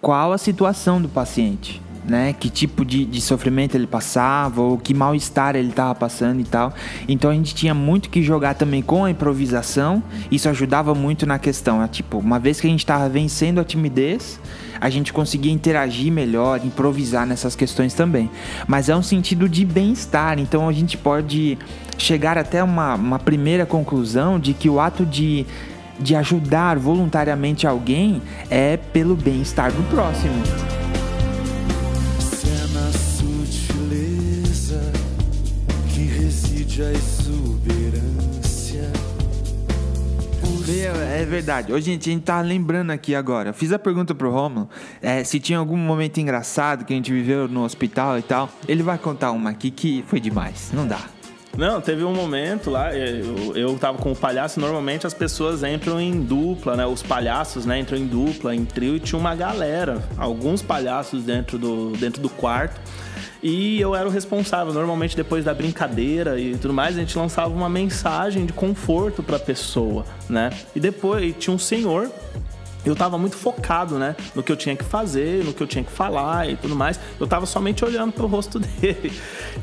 qual 0.01 0.33
a 0.33 0.37
situação 0.37 1.01
do 1.01 1.07
paciente 1.07 1.81
né? 2.09 2.33
Que 2.33 2.49
tipo 2.49 2.83
de, 2.83 3.05
de 3.05 3.21
sofrimento 3.21 3.75
ele 3.75 3.87
passava, 3.87 4.61
ou 4.61 4.77
que 4.77 4.93
mal-estar 4.93 5.55
ele 5.55 5.69
estava 5.69 5.93
passando 5.95 6.41
e 6.41 6.43
tal. 6.43 6.73
Então 7.07 7.29
a 7.29 7.33
gente 7.33 7.53
tinha 7.53 7.73
muito 7.73 8.09
que 8.09 8.21
jogar 8.21 8.55
também 8.55 8.81
com 8.81 9.05
a 9.05 9.11
improvisação. 9.11 10.03
Isso 10.31 10.49
ajudava 10.49 10.95
muito 10.95 11.25
na 11.25 11.39
questão. 11.39 11.79
Né? 11.79 11.87
Tipo, 11.87 12.17
uma 12.17 12.39
vez 12.39 12.59
que 12.59 12.67
a 12.67 12.69
gente 12.69 12.79
estava 12.79 13.07
vencendo 13.07 13.59
a 13.59 13.63
timidez, 13.63 14.39
a 14.81 14.89
gente 14.89 15.13
conseguia 15.13 15.51
interagir 15.51 16.11
melhor, 16.11 16.59
improvisar 16.65 17.25
nessas 17.25 17.55
questões 17.55 17.93
também. 17.93 18.29
Mas 18.67 18.89
é 18.89 18.95
um 18.95 19.03
sentido 19.03 19.47
de 19.47 19.65
bem-estar. 19.65 20.39
Então 20.39 20.67
a 20.67 20.73
gente 20.73 20.97
pode 20.97 21.57
chegar 21.97 22.37
até 22.37 22.63
uma, 22.63 22.95
uma 22.95 23.19
primeira 23.19 23.65
conclusão 23.65 24.39
de 24.39 24.53
que 24.53 24.69
o 24.69 24.79
ato 24.79 25.05
de 25.05 25.45
de 25.99 26.15
ajudar 26.15 26.79
voluntariamente 26.79 27.67
alguém 27.67 28.21
é 28.49 28.77
pelo 28.77 29.15
bem-estar 29.15 29.69
do 29.71 29.83
próximo. 29.89 30.78
A 36.81 36.91
exuberância. 36.91 38.39
É 41.19 41.25
verdade. 41.25 41.73
Hoje 41.73 41.89
a 41.89 41.93
gente, 41.93 42.09
a 42.09 42.13
gente 42.13 42.23
tá 42.23 42.39
lembrando 42.41 42.91
aqui 42.91 43.13
agora. 43.13 43.49
Eu 43.49 43.53
fiz 43.53 43.73
a 43.73 43.79
pergunta 43.79 44.15
pro 44.15 44.31
Romulo 44.31 44.69
é, 45.01 45.23
se 45.23 45.39
tinha 45.39 45.59
algum 45.59 45.75
momento 45.75 46.19
engraçado 46.19 46.85
que 46.85 46.93
a 46.93 46.95
gente 46.95 47.11
viveu 47.11 47.47
no 47.47 47.63
hospital 47.63 48.17
e 48.17 48.21
tal. 48.21 48.49
Ele 48.67 48.83
vai 48.83 48.97
contar 48.97 49.31
uma 49.31 49.49
aqui 49.49 49.71
que 49.71 50.03
foi 50.07 50.19
demais. 50.19 50.69
Não 50.71 50.87
dá. 50.87 51.01
Não, 51.57 51.81
teve 51.81 52.05
um 52.05 52.13
momento 52.13 52.69
lá, 52.69 52.95
eu, 52.95 53.53
eu 53.55 53.77
tava 53.77 53.97
com 53.97 54.13
o 54.13 54.15
palhaço, 54.15 54.61
normalmente 54.61 55.05
as 55.05 55.13
pessoas 55.13 55.61
entram 55.61 55.99
em 55.99 56.21
dupla, 56.21 56.77
né? 56.77 56.85
Os 56.85 57.03
palhaços, 57.03 57.65
né, 57.65 57.77
entram 57.79 57.97
em 57.97 58.07
dupla, 58.07 58.55
em 58.55 58.63
trio, 58.63 58.95
e 58.95 58.99
tinha 58.99 59.19
uma 59.19 59.35
galera, 59.35 60.01
alguns 60.17 60.61
palhaços 60.61 61.23
dentro 61.23 61.57
do, 61.57 61.91
dentro 61.97 62.21
do 62.21 62.29
quarto. 62.29 62.79
E 63.41 63.79
eu 63.79 63.95
era 63.95 64.07
o 64.07 64.11
responsável. 64.11 64.73
Normalmente, 64.73 65.15
depois 65.15 65.45
da 65.45 65.53
brincadeira 65.53 66.39
e 66.39 66.57
tudo 66.57 66.73
mais, 66.73 66.97
a 66.97 66.99
gente 66.99 67.17
lançava 67.17 67.53
uma 67.53 67.69
mensagem 67.69 68.45
de 68.45 68.53
conforto 68.53 69.23
para 69.23 69.37
a 69.37 69.39
pessoa, 69.39 70.05
né? 70.29 70.51
E 70.75 70.79
depois 70.79 71.35
tinha 71.37 71.53
um 71.53 71.59
senhor 71.59 72.11
eu 72.89 72.93
estava 72.93 73.17
muito 73.17 73.35
focado, 73.35 73.97
né, 73.97 74.15
no 74.35 74.43
que 74.43 74.51
eu 74.51 74.55
tinha 74.55 74.75
que 74.75 74.83
fazer, 74.83 75.43
no 75.43 75.53
que 75.53 75.61
eu 75.61 75.67
tinha 75.67 75.83
que 75.83 75.91
falar 75.91 76.49
e 76.49 76.55
tudo 76.55 76.75
mais. 76.75 76.99
Eu 77.19 77.25
estava 77.25 77.45
somente 77.45 77.83
olhando 77.83 78.11
para 78.11 78.23
o 78.23 78.27
rosto 78.27 78.59
dele. 78.59 79.11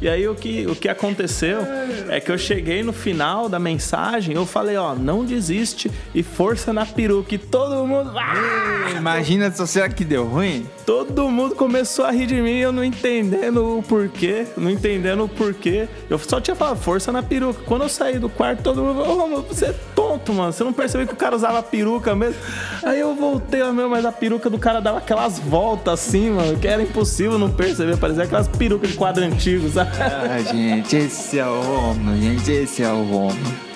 E 0.00 0.09
aí 0.09 0.28
o 0.28 0.35
que, 0.35 0.66
o 0.66 0.75
que 0.75 0.88
aconteceu 0.88 1.61
é 2.09 2.21
que 2.21 2.30
eu 2.30 2.38
cheguei 2.38 2.83
no 2.83 2.92
final 2.92 3.49
da 3.49 3.59
mensagem, 3.59 4.35
eu 4.35 4.47
falei, 4.47 4.76
ó, 4.76 4.95
não 4.95 5.25
desiste 5.25 5.90
e 6.14 6.23
força 6.23 6.73
na 6.73 6.87
peruca. 6.87 7.35
E 7.35 7.38
todo 7.38 7.87
mundo. 7.87 8.12
Ah! 8.16 8.90
Imagina 8.97 9.50
só 9.50 9.66
será 9.66 9.88
que 9.88 10.04
deu 10.04 10.25
ruim? 10.25 10.66
Todo 10.85 11.28
mundo 11.28 11.54
começou 11.54 12.04
a 12.04 12.12
rir 12.12 12.26
de 12.26 12.40
mim, 12.40 12.59
eu 12.59 12.71
não 12.71 12.85
entendendo 12.85 13.78
o 13.78 13.83
porquê, 13.83 14.47
não 14.56 14.71
entendendo 14.71 15.25
o 15.25 15.28
porquê. 15.28 15.88
Eu 16.09 16.18
só 16.18 16.40
tinha 16.40 16.54
falado 16.54 16.78
força 16.78 17.11
na 17.11 17.23
peruca. 17.23 17.61
Quando 17.66 17.83
eu 17.83 17.88
saí 17.88 18.18
do 18.18 18.28
quarto, 18.28 18.62
todo 18.62 18.83
mundo 18.83 19.04
falou, 19.04 19.38
oh, 19.38 19.42
você 19.42 19.66
é 19.66 19.75
tonto, 19.97 20.33
mano. 20.33 20.52
Você 20.52 20.62
não 20.62 20.73
percebeu 20.73 21.06
que 21.06 21.12
o 21.12 21.16
cara 21.16 21.35
usava 21.35 21.61
peruca 21.62 22.14
mesmo? 22.14 22.40
Aí 22.85 23.00
eu 23.00 23.15
voltei, 23.16 23.62
meu, 23.73 23.88
mas 23.88 24.04
a 24.04 24.12
peruca 24.12 24.49
do 24.49 24.58
cara 24.58 24.80
dava 24.80 24.99
aquelas 24.99 25.38
voltas 25.38 25.94
assim, 25.94 26.30
mano, 26.30 26.58
que 26.58 26.68
era 26.68 26.82
impossível 26.82 27.38
não 27.38 27.50
perceber. 27.50 27.96
Parecia 27.96 28.25
aquelas 28.25 28.49
perucas 28.49 28.90
de 28.90 28.96
quadro 28.96 29.25
antigo, 29.25 29.68
sabe? 29.68 29.90
Ah, 30.00 30.38
gente, 30.42 30.96
esse 30.96 31.38
é 31.38 31.46
o 31.46 31.61
Romo, 31.61 32.16
gente, 32.16 32.50
esse 32.50 32.82
é 32.82 32.92
o 32.92 33.02
Romo. 33.02 33.66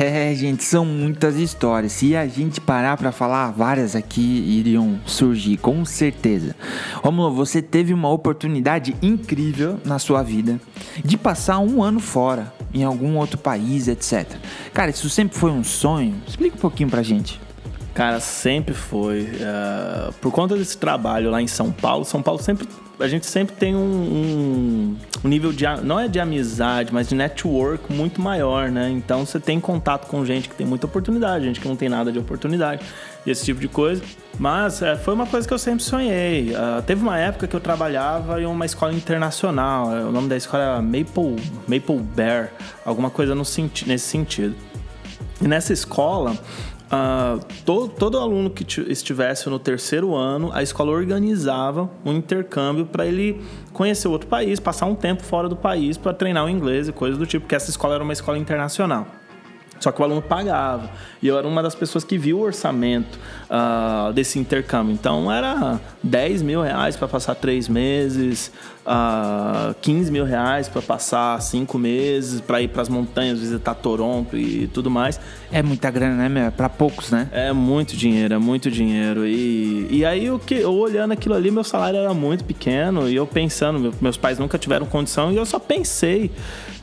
É, 0.00 0.34
gente, 0.34 0.64
são 0.64 0.84
muitas 0.84 1.36
histórias. 1.36 1.92
Se 1.92 2.16
a 2.16 2.26
gente 2.26 2.60
parar 2.60 2.96
para 2.96 3.12
falar, 3.12 3.52
várias 3.52 3.94
aqui 3.94 4.20
iriam 4.20 4.98
surgir, 5.06 5.56
com 5.56 5.84
certeza. 5.84 6.56
Romulo, 6.96 7.32
você 7.32 7.62
teve 7.62 7.94
uma 7.94 8.10
oportunidade 8.10 8.96
incrível 9.00 9.78
na 9.84 10.00
sua 10.00 10.20
vida 10.20 10.60
de 11.04 11.16
passar 11.16 11.60
um 11.60 11.80
ano 11.80 12.00
fora, 12.00 12.52
em 12.74 12.82
algum 12.82 13.16
outro 13.16 13.38
país, 13.38 13.88
etc. 13.88 14.36
Cara, 14.72 14.90
isso 14.90 15.08
sempre 15.08 15.38
foi 15.38 15.50
um 15.50 15.62
sonho? 15.62 16.20
Explica 16.26 16.56
um 16.56 16.60
pouquinho 16.60 16.90
pra 16.90 17.02
gente. 17.02 17.40
Cara, 17.94 18.18
sempre 18.18 18.74
foi. 18.74 19.22
Uh, 19.22 20.12
por 20.14 20.32
conta 20.32 20.56
desse 20.56 20.76
trabalho 20.76 21.30
lá 21.30 21.40
em 21.40 21.46
São 21.46 21.70
Paulo, 21.70 22.04
São 22.04 22.20
Paulo 22.20 22.42
sempre. 22.42 22.68
A 22.98 23.08
gente 23.08 23.26
sempre 23.26 23.54
tem 23.56 23.74
um, 23.74 23.78
um, 23.78 24.96
um 25.24 25.28
nível 25.28 25.52
de. 25.52 25.64
Não 25.84 25.98
é 25.98 26.08
de 26.08 26.18
amizade, 26.18 26.92
mas 26.92 27.08
de 27.08 27.14
network 27.14 27.92
muito 27.92 28.20
maior, 28.20 28.68
né? 28.68 28.90
Então 28.90 29.24
você 29.24 29.38
tem 29.38 29.60
contato 29.60 30.08
com 30.08 30.24
gente 30.24 30.48
que 30.48 30.56
tem 30.56 30.66
muita 30.66 30.86
oportunidade, 30.86 31.44
gente 31.44 31.60
que 31.60 31.68
não 31.68 31.76
tem 31.76 31.88
nada 31.88 32.10
de 32.10 32.18
oportunidade, 32.18 32.84
esse 33.24 33.44
tipo 33.44 33.60
de 33.60 33.68
coisa. 33.68 34.02
Mas 34.40 34.82
é, 34.82 34.96
foi 34.96 35.14
uma 35.14 35.26
coisa 35.26 35.46
que 35.46 35.54
eu 35.54 35.58
sempre 35.58 35.84
sonhei. 35.84 36.52
Uh, 36.52 36.82
teve 36.82 37.00
uma 37.00 37.16
época 37.16 37.46
que 37.46 37.54
eu 37.54 37.60
trabalhava 37.60 38.42
em 38.42 38.46
uma 38.46 38.66
escola 38.66 38.92
internacional. 38.92 39.86
O 39.86 40.10
nome 40.10 40.28
da 40.28 40.36
escola 40.36 40.62
era 40.64 40.82
Maple, 40.82 41.36
Maple 41.68 42.00
Bear, 42.00 42.50
alguma 42.84 43.10
coisa 43.10 43.36
no, 43.36 43.42
nesse 43.86 43.98
sentido. 44.00 44.56
E 45.40 45.48
nessa 45.48 45.72
escola, 45.72 46.36
Uh, 46.84 47.40
todo, 47.64 47.88
todo, 47.88 48.18
aluno 48.18 48.50
que 48.50 48.64
estivesse 48.90 49.48
no 49.48 49.58
terceiro 49.58 50.14
ano, 50.14 50.50
a 50.52 50.62
escola 50.62 50.92
organizava 50.92 51.90
um 52.04 52.12
intercâmbio 52.12 52.84
para 52.84 53.06
ele 53.06 53.40
conhecer 53.72 54.06
outro 54.06 54.28
país, 54.28 54.60
passar 54.60 54.86
um 54.86 54.94
tempo 54.94 55.22
fora 55.22 55.48
do 55.48 55.56
país 55.56 55.96
para 55.96 56.12
treinar 56.12 56.44
o 56.44 56.48
inglês 56.48 56.86
e 56.86 56.92
coisas 56.92 57.18
do 57.18 57.26
tipo, 57.26 57.44
porque 57.44 57.54
essa 57.54 57.70
escola 57.70 57.94
era 57.94 58.04
uma 58.04 58.12
escola 58.12 58.38
internacional. 58.38 59.06
Só 59.80 59.92
que 59.92 60.00
o 60.00 60.04
aluno 60.04 60.22
pagava. 60.22 60.88
E 61.20 61.28
eu 61.28 61.36
era 61.36 61.46
uma 61.46 61.62
das 61.62 61.74
pessoas 61.74 62.04
que 62.04 62.16
viu 62.16 62.38
o 62.38 62.40
orçamento 62.42 63.18
uh, 63.50 64.12
desse 64.12 64.38
intercâmbio. 64.38 64.94
Então 64.94 65.30
era 65.30 65.78
10 66.02 66.42
mil 66.42 66.62
reais 66.62 66.96
para 66.96 67.06
passar 67.06 67.34
três 67.34 67.68
meses, 67.68 68.50
uh, 68.84 69.70
ah, 69.70 69.74
15 69.80 70.10
mil 70.10 70.24
reais 70.24 70.68
para 70.68 70.82
passar 70.82 71.40
cinco 71.40 71.78
meses, 71.78 72.40
para 72.40 72.60
ir 72.62 72.68
para 72.68 72.82
as 72.82 72.88
montanhas, 72.88 73.40
visitar 73.40 73.74
Toronto 73.74 74.36
e 74.36 74.66
tudo 74.68 74.90
mais. 74.90 75.18
É 75.50 75.62
muita 75.62 75.90
grana, 75.90 76.16
né, 76.16 76.28
meu? 76.28 76.52
Para 76.52 76.68
poucos, 76.68 77.10
né? 77.10 77.28
É 77.32 77.52
muito 77.52 77.96
dinheiro, 77.96 78.34
é 78.34 78.38
muito 78.38 78.70
dinheiro. 78.70 79.26
E, 79.26 79.88
e 79.90 80.04
aí, 80.04 80.26
eu, 80.26 80.38
que, 80.38 80.54
eu 80.54 80.72
olhando 80.72 81.12
aquilo 81.12 81.34
ali, 81.34 81.50
meu 81.50 81.64
salário 81.64 81.98
era 81.98 82.14
muito 82.14 82.44
pequeno. 82.44 83.08
E 83.08 83.16
eu 83.16 83.26
pensando, 83.26 83.92
meus 84.00 84.16
pais 84.16 84.38
nunca 84.38 84.58
tiveram 84.58 84.86
condição. 84.86 85.32
E 85.32 85.36
eu 85.36 85.46
só 85.46 85.58
pensei. 85.58 86.30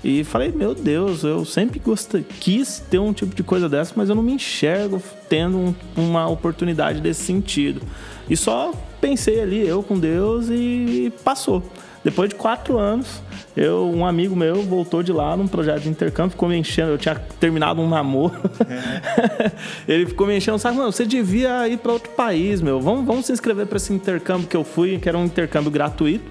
E 0.03 0.23
falei, 0.23 0.51
meu 0.51 0.73
Deus, 0.73 1.23
eu 1.23 1.45
sempre 1.45 1.79
gostei, 1.79 2.25
quis 2.39 2.79
ter 2.89 2.97
um 2.97 3.13
tipo 3.13 3.35
de 3.35 3.43
coisa 3.43 3.69
dessa, 3.69 3.93
mas 3.95 4.09
eu 4.09 4.15
não 4.15 4.23
me 4.23 4.33
enxergo 4.33 4.99
tendo 5.29 5.57
um, 5.57 5.75
uma 5.95 6.27
oportunidade 6.27 6.99
desse 6.99 7.21
sentido. 7.21 7.83
E 8.27 8.35
só 8.35 8.73
pensei 8.99 9.41
ali, 9.41 9.67
eu 9.67 9.83
com 9.83 9.99
Deus, 9.99 10.47
e 10.49 11.13
passou. 11.23 11.63
Depois 12.03 12.29
de 12.29 12.35
quatro 12.35 12.79
anos, 12.79 13.21
eu, 13.55 13.91
um 13.93 14.05
amigo 14.05 14.35
meu 14.35 14.63
voltou 14.63 15.03
de 15.03 15.11
lá 15.11 15.37
num 15.37 15.47
projeto 15.47 15.81
de 15.81 15.89
intercâmbio, 15.89 16.31
ficou 16.31 16.49
me 16.49 16.57
enchendo. 16.57 16.91
Eu 16.91 16.97
tinha 16.97 17.15
terminado 17.39 17.79
um 17.79 17.87
namoro. 17.87 18.49
É. 18.67 19.51
Ele 19.91 20.07
ficou 20.07 20.25
me 20.25 20.35
enchendo, 20.35 20.57
sabe, 20.57 20.77
mano, 20.77 20.91
você 20.91 21.05
devia 21.05 21.67
ir 21.67 21.77
para 21.77 21.91
outro 21.91 22.09
país, 22.11 22.61
meu. 22.61 22.81
Vamos, 22.81 23.05
vamos 23.05 23.25
se 23.25 23.31
inscrever 23.31 23.67
para 23.67 23.77
esse 23.77 23.93
intercâmbio 23.93 24.47
que 24.47 24.57
eu 24.57 24.63
fui, 24.63 24.97
que 24.97 25.07
era 25.07 25.17
um 25.17 25.25
intercâmbio 25.25 25.69
gratuito, 25.69 26.25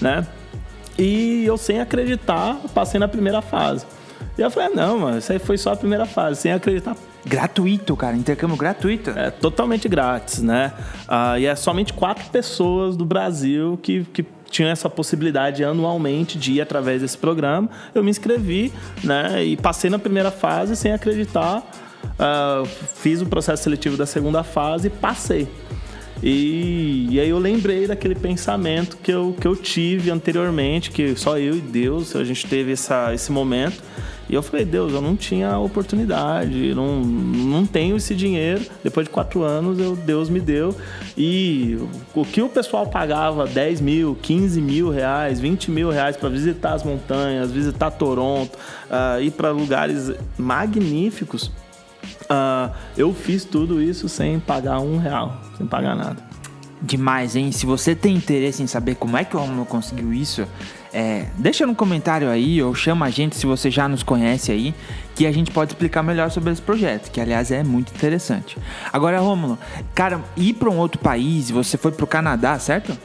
né? 0.00 0.26
E 0.98 1.44
eu, 1.44 1.56
sem 1.56 1.80
acreditar, 1.80 2.56
passei 2.74 2.98
na 2.98 3.08
primeira 3.08 3.40
fase. 3.40 3.86
E 4.36 4.42
eu 4.42 4.50
falei, 4.50 4.70
ah, 4.72 4.76
não, 4.76 4.98
mano, 4.98 5.18
isso 5.18 5.32
aí 5.32 5.38
foi 5.38 5.56
só 5.56 5.72
a 5.72 5.76
primeira 5.76 6.06
fase, 6.06 6.40
sem 6.40 6.52
acreditar. 6.52 6.96
Gratuito, 7.24 7.96
cara, 7.96 8.16
intercâmbio 8.16 8.56
gratuito. 8.56 9.10
É 9.10 9.30
totalmente 9.30 9.88
grátis, 9.88 10.42
né? 10.42 10.72
Ah, 11.06 11.38
e 11.38 11.46
é 11.46 11.54
somente 11.54 11.92
quatro 11.92 12.28
pessoas 12.30 12.96
do 12.96 13.04
Brasil 13.04 13.78
que, 13.82 14.04
que 14.12 14.24
tinham 14.54 14.70
essa 14.70 14.88
possibilidade 14.88 15.64
anualmente 15.64 16.38
de 16.38 16.52
ir 16.52 16.60
através 16.60 17.02
desse 17.02 17.18
programa. 17.18 17.68
Eu 17.92 18.04
me 18.04 18.10
inscrevi, 18.10 18.72
né? 19.02 19.44
E 19.44 19.56
passei 19.56 19.90
na 19.90 19.98
primeira 19.98 20.30
fase 20.30 20.76
sem 20.76 20.92
acreditar. 20.92 21.58
Uh, 22.04 22.64
fiz 22.94 23.20
o 23.20 23.26
processo 23.26 23.64
seletivo 23.64 23.96
da 23.96 24.06
segunda 24.06 24.44
fase 24.44 24.86
e 24.86 24.90
passei. 24.90 25.48
E, 26.22 27.08
e, 27.10 27.20
aí 27.20 27.28
eu 27.28 27.38
lembrei 27.38 27.88
daquele 27.88 28.14
pensamento 28.14 28.96
que 29.02 29.10
eu, 29.10 29.36
que 29.38 29.46
eu 29.46 29.56
tive 29.56 30.10
anteriormente, 30.10 30.90
que 30.90 31.16
só 31.16 31.36
eu 31.36 31.56
e 31.56 31.60
Deus, 31.60 32.14
a 32.14 32.22
gente 32.22 32.46
teve 32.46 32.72
essa, 32.72 33.12
esse 33.12 33.32
momento. 33.32 33.82
E 34.34 34.36
eu 34.36 34.42
falei, 34.42 34.64
Deus, 34.64 34.92
eu 34.92 35.00
não 35.00 35.14
tinha 35.14 35.56
oportunidade, 35.58 36.74
não, 36.74 36.98
não 36.98 37.64
tenho 37.64 37.96
esse 37.96 38.16
dinheiro. 38.16 38.66
Depois 38.82 39.06
de 39.06 39.12
quatro 39.12 39.44
anos, 39.44 39.78
eu, 39.78 39.94
Deus 39.94 40.28
me 40.28 40.40
deu. 40.40 40.74
E 41.16 41.78
o 42.12 42.24
que 42.24 42.42
o 42.42 42.48
pessoal 42.48 42.84
pagava 42.84 43.46
10 43.46 43.80
mil, 43.80 44.18
15 44.20 44.60
mil 44.60 44.90
reais, 44.90 45.38
20 45.38 45.70
mil 45.70 45.88
reais 45.88 46.16
para 46.16 46.28
visitar 46.28 46.72
as 46.72 46.82
montanhas, 46.82 47.52
visitar 47.52 47.92
Toronto, 47.92 48.58
uh, 48.90 49.22
ir 49.22 49.30
para 49.30 49.52
lugares 49.52 50.12
magníficos, 50.36 51.52
Uh, 52.24 52.74
eu 52.96 53.12
fiz 53.14 53.44
tudo 53.44 53.82
isso 53.82 54.08
sem 54.08 54.38
pagar 54.40 54.80
um 54.80 54.98
real, 54.98 55.40
sem 55.56 55.66
pagar 55.66 55.94
nada. 55.94 56.33
Demais, 56.84 57.34
hein? 57.34 57.50
Se 57.50 57.64
você 57.64 57.94
tem 57.94 58.14
interesse 58.14 58.62
em 58.62 58.66
saber 58.66 58.96
como 58.96 59.16
é 59.16 59.24
que 59.24 59.34
o 59.34 59.40
Romulo 59.40 59.64
conseguiu 59.64 60.12
isso, 60.12 60.46
é, 60.92 61.24
deixa 61.38 61.66
no 61.66 61.74
comentário 61.74 62.28
aí 62.28 62.62
ou 62.62 62.74
chama 62.74 63.06
a 63.06 63.10
gente 63.10 63.36
se 63.36 63.46
você 63.46 63.70
já 63.70 63.88
nos 63.88 64.02
conhece 64.02 64.52
aí, 64.52 64.74
que 65.14 65.26
a 65.26 65.32
gente 65.32 65.50
pode 65.50 65.72
explicar 65.72 66.02
melhor 66.02 66.30
sobre 66.30 66.52
esse 66.52 66.60
projeto, 66.60 67.10
que 67.10 67.22
aliás 67.22 67.50
é 67.50 67.64
muito 67.64 67.90
interessante. 67.94 68.58
Agora, 68.92 69.18
Romulo, 69.18 69.58
cara, 69.94 70.20
ir 70.36 70.52
para 70.52 70.68
um 70.68 70.76
outro 70.76 71.00
país, 71.00 71.50
você 71.50 71.78
foi 71.78 71.90
para 71.90 72.04
o 72.04 72.06
Canadá, 72.06 72.58
certo? 72.58 72.96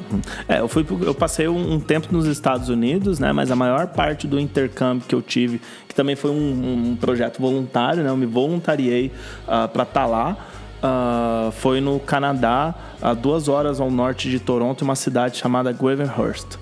É, 0.46 0.60
eu 0.60 0.68
fui, 0.68 0.86
eu 1.02 1.16
passei 1.16 1.48
um, 1.48 1.76
um, 1.76 1.80
tempo 1.80 2.10
nos 2.12 2.26
Estados 2.26 2.68
Unidos, 2.68 3.18
né? 3.18 3.32
Mas 3.32 3.50
a 3.50 3.56
maior 3.56 3.88
parte 3.88 4.28
do 4.28 4.38
intercâmbio 4.38 5.08
que 5.08 5.16
eu 5.16 5.22
tive, 5.22 5.62
que 5.88 5.96
também 5.96 6.18
foi 6.18 6.32
um, 6.32 6.90
um 6.90 6.98
projeto 6.98 7.40
voluntário, 7.40 8.04
né? 8.04 8.10
Eu 8.10 8.18
me 8.18 8.26
voluntariei 8.26 9.08
uh, 9.48 9.70
para 9.70 9.84
estar 9.84 9.86
tá 9.86 10.06
lá. 10.06 10.38
Uh, 10.82 11.52
foi 11.52 11.82
no 11.82 12.00
Canadá, 12.00 12.74
a 13.02 13.14
duas 13.14 13.50
horas 13.50 13.82
ao 13.82 13.92
norte 13.92 14.30
de 14.30 14.40
Toronto, 14.40 14.84
uma 14.84 14.96
cidade 14.96 15.38
chamada 15.38 15.74
Gravenhurst. 15.74 16.58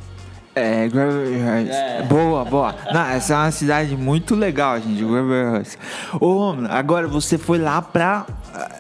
É, 0.55 0.87
é, 0.87 2.03
Boa, 2.09 2.43
boa. 2.43 2.75
Não, 2.91 3.05
essa 3.05 3.33
é 3.33 3.37
uma 3.37 3.51
cidade 3.51 3.95
muito 3.95 4.33
legal, 4.33 4.81
gente. 4.81 5.03
Gravenhurst. 5.03 5.77
Ô, 6.19 6.55
agora 6.67 7.07
você 7.07 7.37
foi 7.37 7.59
lá 7.59 7.79
pra, 7.79 8.25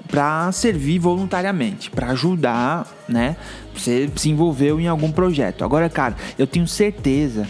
pra 0.07 0.51
servir 0.51 0.97
voluntariamente, 0.97 1.91
pra 1.91 2.07
ajudar, 2.07 2.87
né? 3.07 3.35
Você 3.75 4.09
se 4.15 4.31
envolveu 4.31 4.79
em 4.79 4.87
algum 4.87 5.11
projeto. 5.11 5.63
Agora, 5.63 5.87
cara, 5.87 6.15
eu 6.39 6.47
tenho 6.47 6.67
certeza 6.67 7.45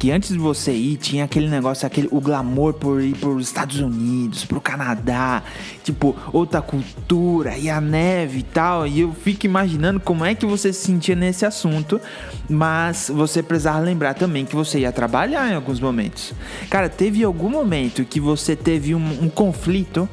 que 0.00 0.10
antes 0.10 0.30
de 0.30 0.38
você 0.38 0.72
ir 0.72 0.96
tinha 0.96 1.24
aquele 1.24 1.46
negócio, 1.46 1.86
aquele 1.86 2.08
o 2.10 2.22
glamour 2.22 2.72
por 2.72 3.02
ir 3.02 3.14
para 3.14 3.28
os 3.28 3.46
Estados 3.46 3.80
Unidos, 3.80 4.46
para 4.46 4.56
o 4.56 4.60
Canadá, 4.60 5.42
tipo 5.84 6.16
outra 6.32 6.62
cultura 6.62 7.58
e 7.58 7.68
a 7.68 7.82
neve 7.82 8.38
e 8.38 8.42
tal. 8.42 8.86
E 8.86 9.00
eu 9.00 9.12
fico 9.12 9.44
imaginando 9.44 10.00
como 10.00 10.24
é 10.24 10.34
que 10.34 10.46
você 10.46 10.72
se 10.72 10.86
sentia 10.86 11.14
nesse 11.14 11.44
assunto, 11.44 12.00
mas 12.48 13.10
você 13.14 13.42
precisava 13.42 13.78
lembrar 13.80 14.14
também 14.14 14.46
que 14.46 14.56
você 14.56 14.78
ia 14.78 14.90
trabalhar 14.90 15.52
em 15.52 15.54
alguns 15.54 15.78
momentos. 15.78 16.32
Cara, 16.70 16.88
teve 16.88 17.22
algum 17.22 17.50
momento 17.50 18.02
que 18.02 18.18
você 18.18 18.56
teve 18.56 18.94
um, 18.94 19.24
um 19.24 19.28
conflito 19.28 20.08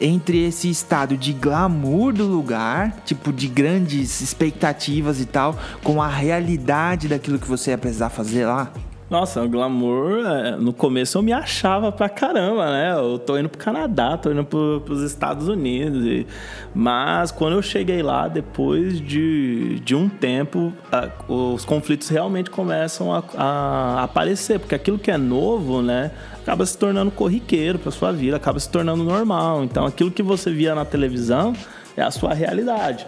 entre 0.00 0.46
esse 0.46 0.70
estado 0.70 1.16
de 1.16 1.32
glamour 1.32 2.12
do 2.12 2.28
lugar, 2.28 3.02
tipo 3.04 3.32
de 3.32 3.48
grandes 3.48 4.20
expectativas 4.20 5.20
e 5.20 5.26
tal, 5.26 5.58
com 5.82 6.00
a 6.00 6.06
realidade 6.06 7.08
daquilo 7.08 7.40
que 7.40 7.48
você 7.48 7.72
ia 7.72 7.78
precisar 7.78 8.08
fazer 8.08 8.46
lá? 8.46 8.72
Nossa, 9.12 9.42
o 9.42 9.48
glamour, 9.48 10.24
é, 10.24 10.52
no 10.52 10.72
começo 10.72 11.18
eu 11.18 11.22
me 11.22 11.34
achava 11.34 11.92
pra 11.92 12.08
caramba, 12.08 12.72
né? 12.72 12.94
Eu 12.96 13.18
tô 13.18 13.36
indo 13.36 13.46
pro 13.46 13.58
Canadá, 13.58 14.16
tô 14.16 14.32
indo 14.32 14.42
pro, 14.42 14.80
pros 14.86 15.02
Estados 15.02 15.48
Unidos. 15.48 16.02
E... 16.06 16.26
Mas 16.74 17.30
quando 17.30 17.52
eu 17.52 17.60
cheguei 17.60 18.02
lá, 18.02 18.26
depois 18.26 18.98
de, 18.98 19.80
de 19.80 19.94
um 19.94 20.08
tempo, 20.08 20.72
a, 20.90 21.10
os 21.30 21.62
conflitos 21.62 22.08
realmente 22.08 22.48
começam 22.48 23.12
a, 23.12 23.22
a, 23.36 24.02
aparecer, 24.04 24.58
porque 24.58 24.74
aquilo 24.74 24.98
que 24.98 25.10
é 25.10 25.18
novo, 25.18 25.82
né? 25.82 26.10
Acaba 26.40 26.64
se 26.64 26.78
tornando 26.78 27.10
corriqueiro 27.10 27.78
pra 27.78 27.92
sua 27.92 28.12
vida, 28.12 28.38
acaba 28.38 28.58
se 28.58 28.70
tornando 28.70 29.04
normal. 29.04 29.62
Então 29.62 29.84
aquilo 29.84 30.10
que 30.10 30.22
você 30.22 30.50
via 30.50 30.74
na 30.74 30.86
televisão 30.86 31.52
é 31.98 32.02
a 32.02 32.10
sua 32.10 32.32
realidade. 32.32 33.04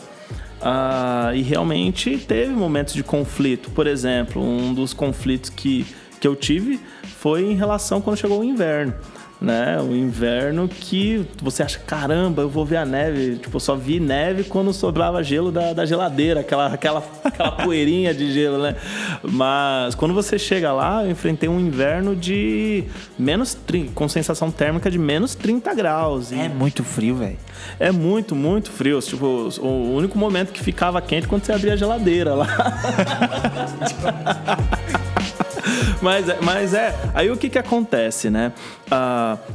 Uh, 0.65 1.35
e 1.35 1.43
realmente 1.43 2.17
teve 2.17 2.53
momentos 2.53 2.95
de 2.95 3.03
conflito. 3.03 3.71
Por 3.71 3.87
exemplo, 3.87 4.43
um 4.43 4.73
dos 4.73 4.95
conflitos 4.95 5.51
que, 5.51 5.85
que 6.19 6.27
eu 6.27 6.35
tive 6.35 6.81
foi 7.19 7.45
em 7.45 7.55
relação 7.55 8.01
quando 8.01 8.17
chegou 8.17 8.41
o 8.41 8.45
inverno 8.45 8.95
né? 9.45 9.79
O 9.81 9.95
inverno 9.95 10.67
que 10.69 11.27
você 11.41 11.63
acha, 11.63 11.79
caramba, 11.79 12.43
eu 12.43 12.49
vou 12.49 12.65
ver 12.65 12.79
a 12.79 12.87
neve. 12.87 13.37
Tipo, 13.37 13.57
eu 13.57 13.61
só 13.61 13.77
vi 13.77 14.01
neve 14.01 14.45
quando 14.45 14.73
sobrava 14.73 15.23
gelo 15.23 15.53
da, 15.53 15.73
da 15.73 15.87
geladeira, 15.87 16.41
aquela, 16.41 16.67
aquela, 16.69 17.05
aquela 17.23 17.53
poeirinha 17.63 18.15
de 18.15 18.33
gelo, 18.33 18.59
né? 18.63 18.75
Mas 19.23 19.95
quando 19.95 20.15
você 20.15 20.39
chega 20.39 20.73
lá, 20.73 21.05
eu 21.05 21.11
enfrentei 21.11 21.49
um 21.49 21.61
inverno 21.61 22.17
de 22.17 22.85
menos 23.19 23.55
30, 23.55 23.93
com 23.95 24.09
sensação 24.09 24.51
térmica 24.51 24.91
de 24.91 24.99
menos 24.99 25.35
30 25.35 25.75
graus. 25.75 26.33
É 26.33 26.49
muito 26.49 26.83
frio, 26.83 27.17
velho. 27.17 27.39
É 27.79 27.93
muito, 27.93 28.35
muito 28.35 28.71
frio. 28.71 29.01
Tipo, 29.01 29.49
o 29.61 29.95
único 29.95 30.19
momento 30.19 30.53
que 30.53 30.63
ficava 30.63 31.01
quente 31.03 31.29
quando 31.29 31.45
você 31.45 31.53
abria 31.53 31.75
a 31.75 31.77
geladeira 31.77 32.35
lá. 32.35 32.47
mas, 36.03 36.29
é- 36.29 36.39
mas 36.43 36.75
é, 36.75 36.95
aí 37.15 37.31
o 37.31 37.37
que 37.37 37.49
que 37.49 37.59
acontece, 37.59 38.31
né? 38.31 38.53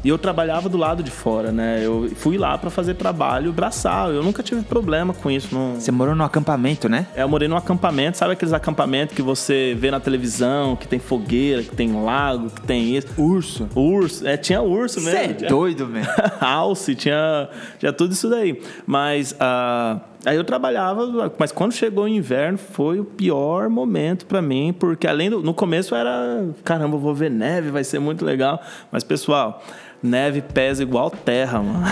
E 0.03 0.09
eu 0.09 0.17
trabalhava 0.17 0.67
do 0.67 0.77
lado 0.77 1.01
de 1.01 1.12
fora, 1.12 1.51
né? 1.51 1.79
Eu 1.83 2.09
fui 2.15 2.38
lá 2.38 2.57
pra 2.57 2.69
fazer 2.69 2.95
trabalho 2.95 3.53
braçal. 3.53 4.12
Eu 4.12 4.21
nunca 4.24 4.43
tive 4.43 4.62
problema 4.63 5.13
com 5.13 5.31
isso. 5.31 5.53
Não... 5.53 5.75
Você 5.75 5.91
morou 5.91 6.13
no 6.15 6.24
acampamento, 6.24 6.89
né? 6.89 7.07
É, 7.15 7.24
eu 7.24 7.29
morei 7.29 7.48
num 7.48 7.55
acampamento, 7.55 8.17
sabe 8.17 8.33
aqueles 8.33 8.53
acampamentos 8.53 9.15
que 9.15 9.21
você 9.21 9.75
vê 9.79 9.91
na 9.91 10.00
televisão, 10.00 10.75
que 10.75 10.88
tem 10.88 11.00
fogueira, 11.00 11.63
que 11.63 11.75
tem 11.75 11.91
lago, 12.03 12.50
que 12.50 12.62
tem 12.62 12.95
isso? 12.95 13.07
Urso. 13.17 13.69
Urso, 13.75 14.27
é, 14.27 14.36
tinha 14.36 14.62
urso 14.62 15.00
Você 15.00 15.12
mesmo. 15.12 15.31
é 15.31 15.33
tinha- 15.36 15.50
doido, 15.50 15.88
mesmo. 15.88 16.12
alce, 16.41 16.95
tinha, 16.95 17.48
tinha 17.77 17.93
tudo 17.93 18.12
isso 18.13 18.29
daí. 18.29 18.62
Mas 18.86 19.33
ah, 19.39 20.00
aí 20.25 20.35
eu 20.35 20.43
trabalhava, 20.43 21.31
mas 21.38 21.51
quando 21.51 21.71
chegou 21.73 22.05
o 22.05 22.07
inverno 22.07 22.57
foi 22.57 22.99
o 22.99 23.05
pior 23.05 23.69
momento 23.69 24.25
pra 24.25 24.41
mim, 24.41 24.73
porque 24.77 25.07
além 25.07 25.29
do. 25.29 25.41
No 25.41 25.53
começo 25.53 25.95
era, 25.95 26.47
caramba, 26.63 26.97
vou 26.97 27.13
ver 27.15 27.29
neve, 27.31 27.69
vai 27.71 27.83
ser 27.83 27.99
muito 27.99 28.23
legal. 28.25 28.61
Mas, 28.91 29.03
pessoal. 29.03 29.63
Neve 30.01 30.41
pesa 30.41 30.81
igual 30.81 31.11
terra, 31.11 31.59
mano. 31.61 31.83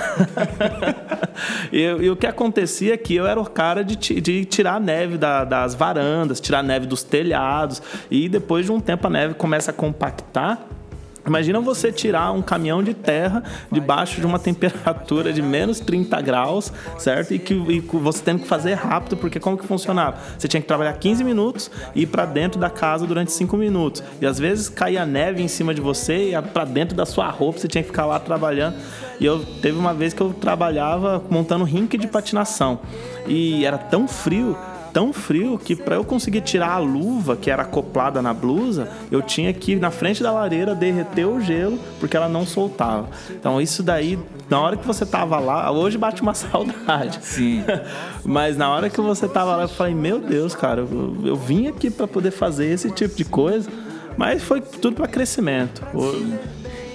e, 1.74 1.82
e 1.82 2.10
o 2.10 2.16
que 2.16 2.26
acontecia 2.26 2.94
é 2.94 2.98
que 2.98 3.14
eu 3.14 3.28
era 3.28 3.38
o 3.38 3.46
cara 3.46 3.84
de, 3.84 3.98
de 4.22 4.46
tirar 4.46 4.76
a 4.76 4.80
neve 4.80 5.18
da- 5.18 5.44
das 5.44 5.76
varandas, 5.76 6.40
tirar 6.40 6.64
neve 6.64 6.86
dos 6.86 7.04
telhados. 7.04 7.82
E 8.10 8.30
depois 8.30 8.66
de 8.66 8.72
um 8.72 8.80
tempo 8.80 9.08
a 9.08 9.10
neve 9.10 9.34
começa 9.34 9.72
a 9.72 9.74
compactar. 9.74 10.58
Imagina 11.28 11.60
você 11.60 11.92
tirar 11.92 12.32
um 12.32 12.42
caminhão 12.42 12.82
de 12.82 12.94
terra 12.94 13.44
debaixo 13.70 14.22
de 14.22 14.26
uma 14.26 14.40
temperatura 14.40 15.34
de 15.34 15.42
menos 15.42 15.80
30 15.82 16.22
graus, 16.22 16.72
certo? 16.98 17.34
E 17.34 17.40
que 17.40 17.54
e 17.54 17.82
você 17.82 18.24
tendo 18.24 18.40
que 18.40 18.48
fazer 18.48 18.76
rápido, 18.76 19.18
porque 19.18 19.40
como 19.40 19.58
que 19.58 19.68
funcionava? 19.68 20.18
Você 20.38 20.48
tinha 20.48 20.62
que 20.62 20.68
trabalhar 20.68 20.94
15 20.94 21.24
minutos 21.24 21.70
e 21.94 22.04
ir 22.04 22.06
para 22.08 22.26
dentro 22.26 22.60
da 22.60 22.70
casa 22.70 23.06
durante 23.06 23.32
5 23.34 23.58
minutos. 23.58 24.02
E 24.22 24.26
às 24.26 24.40
vezes 24.40 24.70
caía 24.70 25.06
neve 25.06 25.44
em 25.44 25.48
cima 25.48 25.74
de 25.74 25.82
você 25.82 26.32
e 26.32 26.42
para 26.42 26.64
dentro 26.64 26.96
da 26.96 27.06
sua 27.06 27.30
roupa, 27.30 27.60
você 27.60 27.68
tinha 27.68 27.84
que 27.84 27.90
ficar 27.90 28.06
lá 28.06 28.20
trabalhando. 28.20 28.78
E 29.20 29.26
eu 29.26 29.44
teve 29.62 29.78
uma 29.78 29.94
vez 29.94 30.14
que 30.14 30.22
eu 30.22 30.34
trabalhava 30.34 31.22
montando 31.30 31.66
rink 31.66 31.98
de 31.98 32.08
patinação. 32.08 32.80
E 33.28 33.66
era 33.66 33.78
tão 33.78 34.08
frio 34.08 34.56
tão 34.98 35.14
frio 35.14 35.60
que 35.64 35.76
para 35.76 35.96
eu 35.96 36.04
conseguir 36.04 36.42
tirar 36.42 36.72
a 36.72 36.80
luva 36.80 37.36
que 37.36 37.52
era 37.52 37.62
acoplada 37.62 38.20
na 38.20 38.34
blusa, 38.34 38.90
eu 39.12 39.22
tinha 39.22 39.54
que 39.54 39.74
ir 39.74 39.80
na 39.80 39.92
frente 39.92 40.24
da 40.24 40.32
lareira 40.32 40.74
derreter 40.74 41.28
o 41.28 41.40
gelo 41.40 41.78
porque 42.00 42.18
ela 42.18 42.28
não 42.28 42.48
soltava. 42.48 43.08
Então 43.30 43.62
isso 43.62 43.84
daí, 43.84 44.18
na 44.50 44.60
hora 44.60 44.76
que 44.76 44.88
você 44.88 45.06
tava 45.06 45.38
lá, 45.38 45.70
hoje 45.72 46.00
bate 46.00 46.24
uma 46.24 46.34
saudade. 46.36 47.20
Sim. 47.22 47.64
Mas 48.26 48.58
na 48.58 48.72
hora 48.72 48.90
que 48.90 49.00
você 49.00 49.28
tava 49.28 49.56
lá, 49.56 49.64
eu 49.66 49.70
falei, 49.70 49.94
meu 49.94 50.18
Deus, 50.18 50.56
cara, 50.56 50.82
eu, 50.82 51.16
eu 51.24 51.36
vim 51.36 51.68
aqui 51.68 51.92
para 51.92 52.08
poder 52.08 52.32
fazer 52.32 52.66
esse 52.66 52.90
tipo 52.90 53.16
de 53.16 53.24
coisa, 53.24 53.70
mas 54.18 54.42
foi 54.42 54.62
tudo 54.62 54.96
para 54.96 55.08
crescimento. 55.08 55.84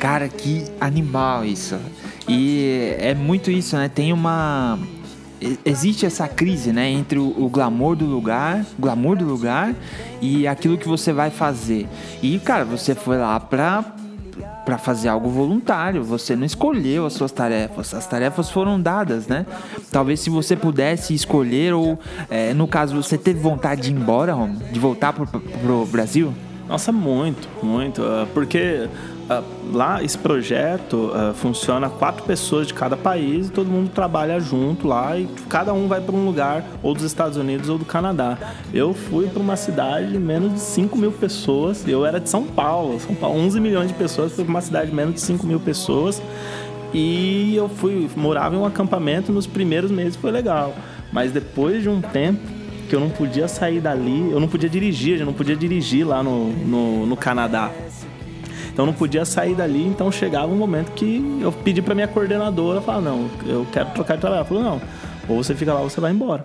Cara, 0.01 0.29
que 0.29 0.65
animal 0.81 1.45
isso. 1.45 1.79
E 2.29 2.97
é 2.99 3.15
muito 3.15 3.49
isso, 3.49 3.77
né? 3.77 3.89
Tem 3.89 4.13
uma. 4.13 4.77
Existe 5.65 6.07
essa 6.07 6.29
crise, 6.29 6.73
né? 6.73 6.89
Entre 6.89 7.19
o, 7.19 7.35
o 7.37 7.49
glamour 7.49 7.97
do 7.97 8.05
lugar, 8.05 8.65
glamour 8.79 9.17
do 9.17 9.25
lugar 9.25 9.75
e 10.21 10.47
aquilo 10.47 10.79
que 10.79 10.89
você 10.89 11.13
vai 11.13 11.31
fazer. 11.31 11.89
E, 12.23 12.39
cara, 12.39 12.65
você 12.65 12.95
foi 12.95 13.19
lá 13.19 13.41
pra, 13.41 13.85
pra 14.65 14.79
fazer 14.79 15.09
algo 15.09 15.29
voluntário. 15.29 16.05
Você 16.05 16.37
não 16.37 16.45
escolheu 16.45 17.07
as 17.07 17.15
suas 17.15 17.33
tarefas. 17.33 17.93
As 17.93 18.07
tarefas 18.07 18.51
foram 18.51 18.81
dadas, 18.81 19.27
né? 19.27 19.47
Talvez 19.91 20.21
se 20.21 20.31
você 20.31 20.55
pudesse 20.55 21.15
escolher, 21.15 21.75
ou 21.75 21.99
é, 22.31 22.55
no 22.55 22.69
caso, 22.69 22.95
você 22.95 23.19
teve 23.19 23.41
vontade 23.41 23.83
de 23.83 23.91
ir 23.91 23.95
embora? 23.95 24.35
De 24.71 24.79
voltar 24.79 25.13
pro, 25.13 25.27
pro 25.27 25.87
Brasil? 25.87 26.33
Nossa, 26.73 26.91
muito, 26.91 27.51
muito. 27.63 28.03
ah, 28.03 28.27
Porque 28.33 28.89
ah, 29.29 29.43
lá 29.71 30.03
esse 30.03 30.17
projeto 30.17 31.13
ah, 31.15 31.35
funciona 31.35 31.91
quatro 31.91 32.25
pessoas 32.25 32.67
de 32.67 32.73
cada 32.73 32.97
país 32.97 33.49
e 33.49 33.53
todo 33.53 33.71
mundo 33.71 33.91
trabalha 33.91 34.41
junto 34.41 34.89
lá 34.89 35.19
e 35.19 35.29
cada 35.51 35.75
um 35.75 35.87
vai 35.87 36.01
para 36.01 36.15
um 36.17 36.25
lugar 36.25 36.65
ou 36.83 36.95
dos 36.95 37.03
Estados 37.03 37.37
Unidos 37.37 37.69
ou 37.69 37.77
do 37.77 37.85
Canadá. 37.85 38.39
Eu 38.73 38.95
fui 38.95 39.27
para 39.27 39.43
uma 39.43 39.55
cidade 39.55 40.13
de 40.13 40.19
menos 40.19 40.55
de 40.55 40.61
5 40.61 40.97
mil 40.97 41.13
pessoas. 41.13 41.87
Eu 41.87 42.07
era 42.07 42.19
de 42.19 42.31
São 42.31 42.45
Paulo, 42.45 42.99
São 42.99 43.15
Paulo, 43.15 43.39
11 43.41 43.61
milhões 43.61 43.89
de 43.89 43.95
pessoas. 43.95 44.33
Fui 44.33 44.43
para 44.43 44.51
uma 44.53 44.63
cidade 44.63 44.89
de 44.89 44.97
menos 44.97 45.17
de 45.17 45.21
5 45.21 45.47
mil 45.47 45.61
pessoas. 45.61 46.23
E 46.95 47.55
eu 47.55 47.69
fui, 47.69 48.09
morava 48.17 48.57
em 48.57 48.59
um 48.59 48.65
acampamento 48.65 49.31
nos 49.31 49.47
primeiros 49.47 49.91
meses, 49.91 50.17
foi 50.17 50.31
legal. 50.31 50.75
Mas 51.13 51.33
depois 51.33 51.83
de 51.83 51.91
um 51.91 52.01
tempo 52.01 52.62
que 52.93 52.97
eu 52.97 53.01
não 53.01 53.09
podia 53.09 53.49
sair 53.49 53.81
dali, 53.81 54.31
eu 54.31 54.39
não 54.39 54.47
podia 54.47 54.69
dirigir, 54.69 55.19
eu 55.19 55.25
não 55.25 55.33
podia 55.33 55.57
dirigir 55.57 56.07
lá 56.07 56.23
no, 56.23 56.49
no, 56.53 57.07
no 57.07 57.17
Canadá. 57.17 57.71
Então 58.71 58.85
eu 58.85 58.87
não 58.87 58.93
podia 58.93 59.25
sair 59.25 59.55
dali, 59.55 59.83
então 59.83 60.13
chegava 60.13 60.53
um 60.53 60.57
momento 60.57 60.93
que 60.93 61.41
eu 61.41 61.51
pedi 61.51 61.81
pra 61.81 61.95
minha 61.95 62.07
coordenadora, 62.07 62.83
falar, 62.83 63.01
não, 63.01 63.31
eu 63.47 63.67
quero 63.73 63.93
trocar 63.93 64.17
de 64.17 64.21
trabalho. 64.21 64.41
Ela 64.41 64.45
falou, 64.45 64.63
não, 64.63 64.83
ou 65.27 65.43
você 65.43 65.55
fica 65.55 65.73
lá 65.73 65.81
ou 65.81 65.89
você 65.89 66.03
vai 66.03 66.13
embora. 66.13 66.45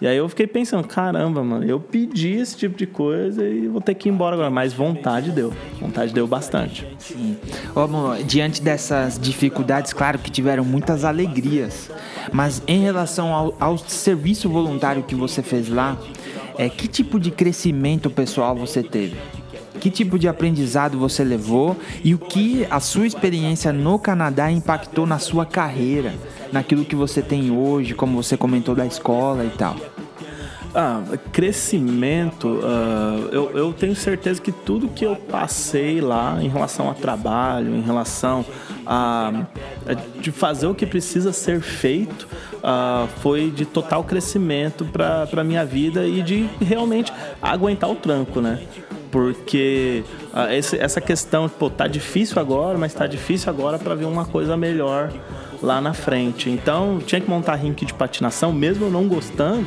E 0.00 0.06
aí 0.06 0.16
eu 0.16 0.28
fiquei 0.28 0.46
pensando, 0.46 0.86
caramba, 0.86 1.42
mano, 1.42 1.64
eu 1.64 1.78
pedi 1.78 2.32
esse 2.32 2.56
tipo 2.56 2.76
de 2.76 2.86
coisa 2.86 3.46
e 3.46 3.68
vou 3.68 3.80
ter 3.80 3.94
que 3.94 4.08
ir 4.08 4.12
embora 4.12 4.34
agora. 4.34 4.50
Mas 4.50 4.72
vontade 4.72 5.30
deu. 5.30 5.52
Vontade 5.80 6.12
deu 6.12 6.26
bastante. 6.26 6.86
Sim. 6.98 7.36
Ô, 7.74 7.80
amor, 7.80 8.18
diante 8.24 8.60
dessas 8.60 9.18
dificuldades, 9.18 9.92
claro 9.92 10.18
que 10.18 10.30
tiveram 10.30 10.64
muitas 10.64 11.04
alegrias, 11.04 11.90
mas 12.32 12.62
em 12.66 12.80
relação 12.80 13.32
ao, 13.32 13.56
ao 13.60 13.78
serviço 13.78 14.48
voluntário 14.48 15.02
que 15.04 15.14
você 15.14 15.42
fez 15.42 15.68
lá, 15.68 15.96
é, 16.58 16.68
que 16.68 16.88
tipo 16.88 17.20
de 17.20 17.30
crescimento 17.30 18.10
pessoal 18.10 18.56
você 18.56 18.82
teve? 18.82 19.16
Que 19.84 19.90
tipo 19.90 20.18
de 20.18 20.26
aprendizado 20.26 20.98
você 20.98 21.22
levou 21.22 21.76
e 22.02 22.14
o 22.14 22.18
que 22.18 22.66
a 22.70 22.80
sua 22.80 23.06
experiência 23.06 23.70
no 23.70 23.98
Canadá 23.98 24.50
impactou 24.50 25.04
na 25.04 25.18
sua 25.18 25.44
carreira, 25.44 26.14
naquilo 26.50 26.86
que 26.86 26.96
você 26.96 27.20
tem 27.20 27.50
hoje, 27.50 27.92
como 27.92 28.22
você 28.22 28.34
comentou 28.34 28.74
da 28.74 28.86
escola 28.86 29.44
e 29.44 29.50
tal? 29.50 29.76
Ah, 30.74 31.02
crescimento, 31.30 32.60
ah, 32.64 33.28
eu, 33.30 33.50
eu 33.50 33.74
tenho 33.74 33.94
certeza 33.94 34.40
que 34.40 34.50
tudo 34.50 34.88
que 34.88 35.04
eu 35.04 35.16
passei 35.16 36.00
lá 36.00 36.42
em 36.42 36.48
relação 36.48 36.88
a 36.88 36.94
trabalho, 36.94 37.76
em 37.76 37.82
relação 37.82 38.42
a, 38.86 39.44
a 39.86 40.18
de 40.18 40.32
fazer 40.32 40.66
o 40.66 40.74
que 40.74 40.86
precisa 40.86 41.30
ser 41.30 41.60
feito, 41.60 42.26
ah, 42.62 43.06
foi 43.20 43.50
de 43.50 43.66
total 43.66 44.02
crescimento 44.02 44.86
para 44.86 45.28
a 45.30 45.44
minha 45.44 45.62
vida 45.62 46.06
e 46.06 46.22
de 46.22 46.48
realmente 46.58 47.12
aguentar 47.42 47.90
o 47.90 47.94
tranco, 47.94 48.40
né? 48.40 48.60
Porque 49.14 50.02
ah, 50.32 50.52
esse- 50.52 50.76
essa 50.76 51.00
questão, 51.00 51.48
pô, 51.48 51.70
tá 51.70 51.86
difícil 51.86 52.40
agora, 52.40 52.76
mas 52.76 52.92
tá 52.92 53.06
difícil 53.06 53.48
agora 53.48 53.78
para 53.78 53.94
ver 53.94 54.06
uma 54.06 54.24
coisa 54.24 54.56
melhor 54.56 55.12
lá 55.62 55.80
na 55.80 55.94
frente. 55.94 56.50
Então, 56.50 56.98
tinha 56.98 57.20
que 57.20 57.30
montar 57.30 57.54
rink 57.54 57.84
de 57.86 57.94
patinação, 57.94 58.52
mesmo 58.52 58.90
não 58.90 59.06
gostando, 59.06 59.64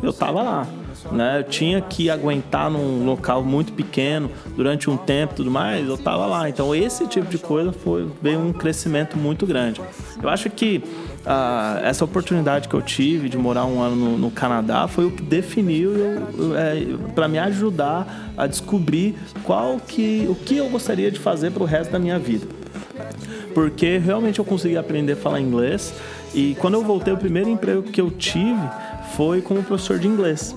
eu 0.00 0.12
tava 0.12 0.42
lá. 0.42 0.66
Né? 1.10 1.40
Eu 1.40 1.42
tinha 1.44 1.80
que 1.80 2.08
aguentar 2.08 2.70
num 2.70 3.04
local 3.04 3.42
muito 3.42 3.72
pequeno 3.72 4.30
durante 4.56 4.88
um 4.88 4.96
tempo 4.96 5.34
tudo 5.34 5.50
mais, 5.50 5.86
eu 5.88 5.98
tava 5.98 6.24
lá. 6.24 6.48
Então 6.48 6.72
esse 6.72 7.04
tipo 7.08 7.26
de 7.26 7.36
coisa 7.36 7.72
foi 7.72 8.08
veio 8.22 8.38
um 8.38 8.52
crescimento 8.52 9.18
muito 9.18 9.44
grande. 9.44 9.82
Eu 10.22 10.28
acho 10.28 10.48
que 10.48 10.82
ah, 11.26 11.80
essa 11.82 12.04
oportunidade 12.04 12.68
que 12.68 12.74
eu 12.74 12.82
tive 12.82 13.28
de 13.28 13.38
morar 13.38 13.64
um 13.64 13.80
ano 13.80 13.96
no, 13.96 14.18
no 14.18 14.30
Canadá 14.30 14.86
foi 14.86 15.06
o 15.06 15.10
que 15.10 15.22
definiu 15.22 15.92
para 17.14 17.28
me 17.28 17.38
ajudar 17.38 18.32
a 18.36 18.46
descobrir 18.46 19.14
qual 19.42 19.78
que 19.78 20.26
o 20.28 20.34
que 20.34 20.56
eu 20.56 20.68
gostaria 20.68 21.10
de 21.10 21.18
fazer 21.18 21.50
para 21.50 21.62
o 21.62 21.66
resto 21.66 21.92
da 21.92 21.98
minha 21.98 22.18
vida 22.18 22.46
porque 23.54 23.98
realmente 23.98 24.40
eu 24.40 24.44
consegui 24.44 24.76
aprender 24.76 25.12
a 25.12 25.16
falar 25.16 25.40
inglês. 25.40 25.94
E 26.34 26.56
quando 26.56 26.74
eu 26.74 26.82
voltei, 26.82 27.14
o 27.14 27.16
primeiro 27.16 27.48
emprego 27.48 27.84
que 27.84 28.00
eu 28.00 28.10
tive 28.10 28.68
foi 29.16 29.40
como 29.40 29.62
professor 29.62 29.98
de 29.98 30.08
inglês. 30.08 30.54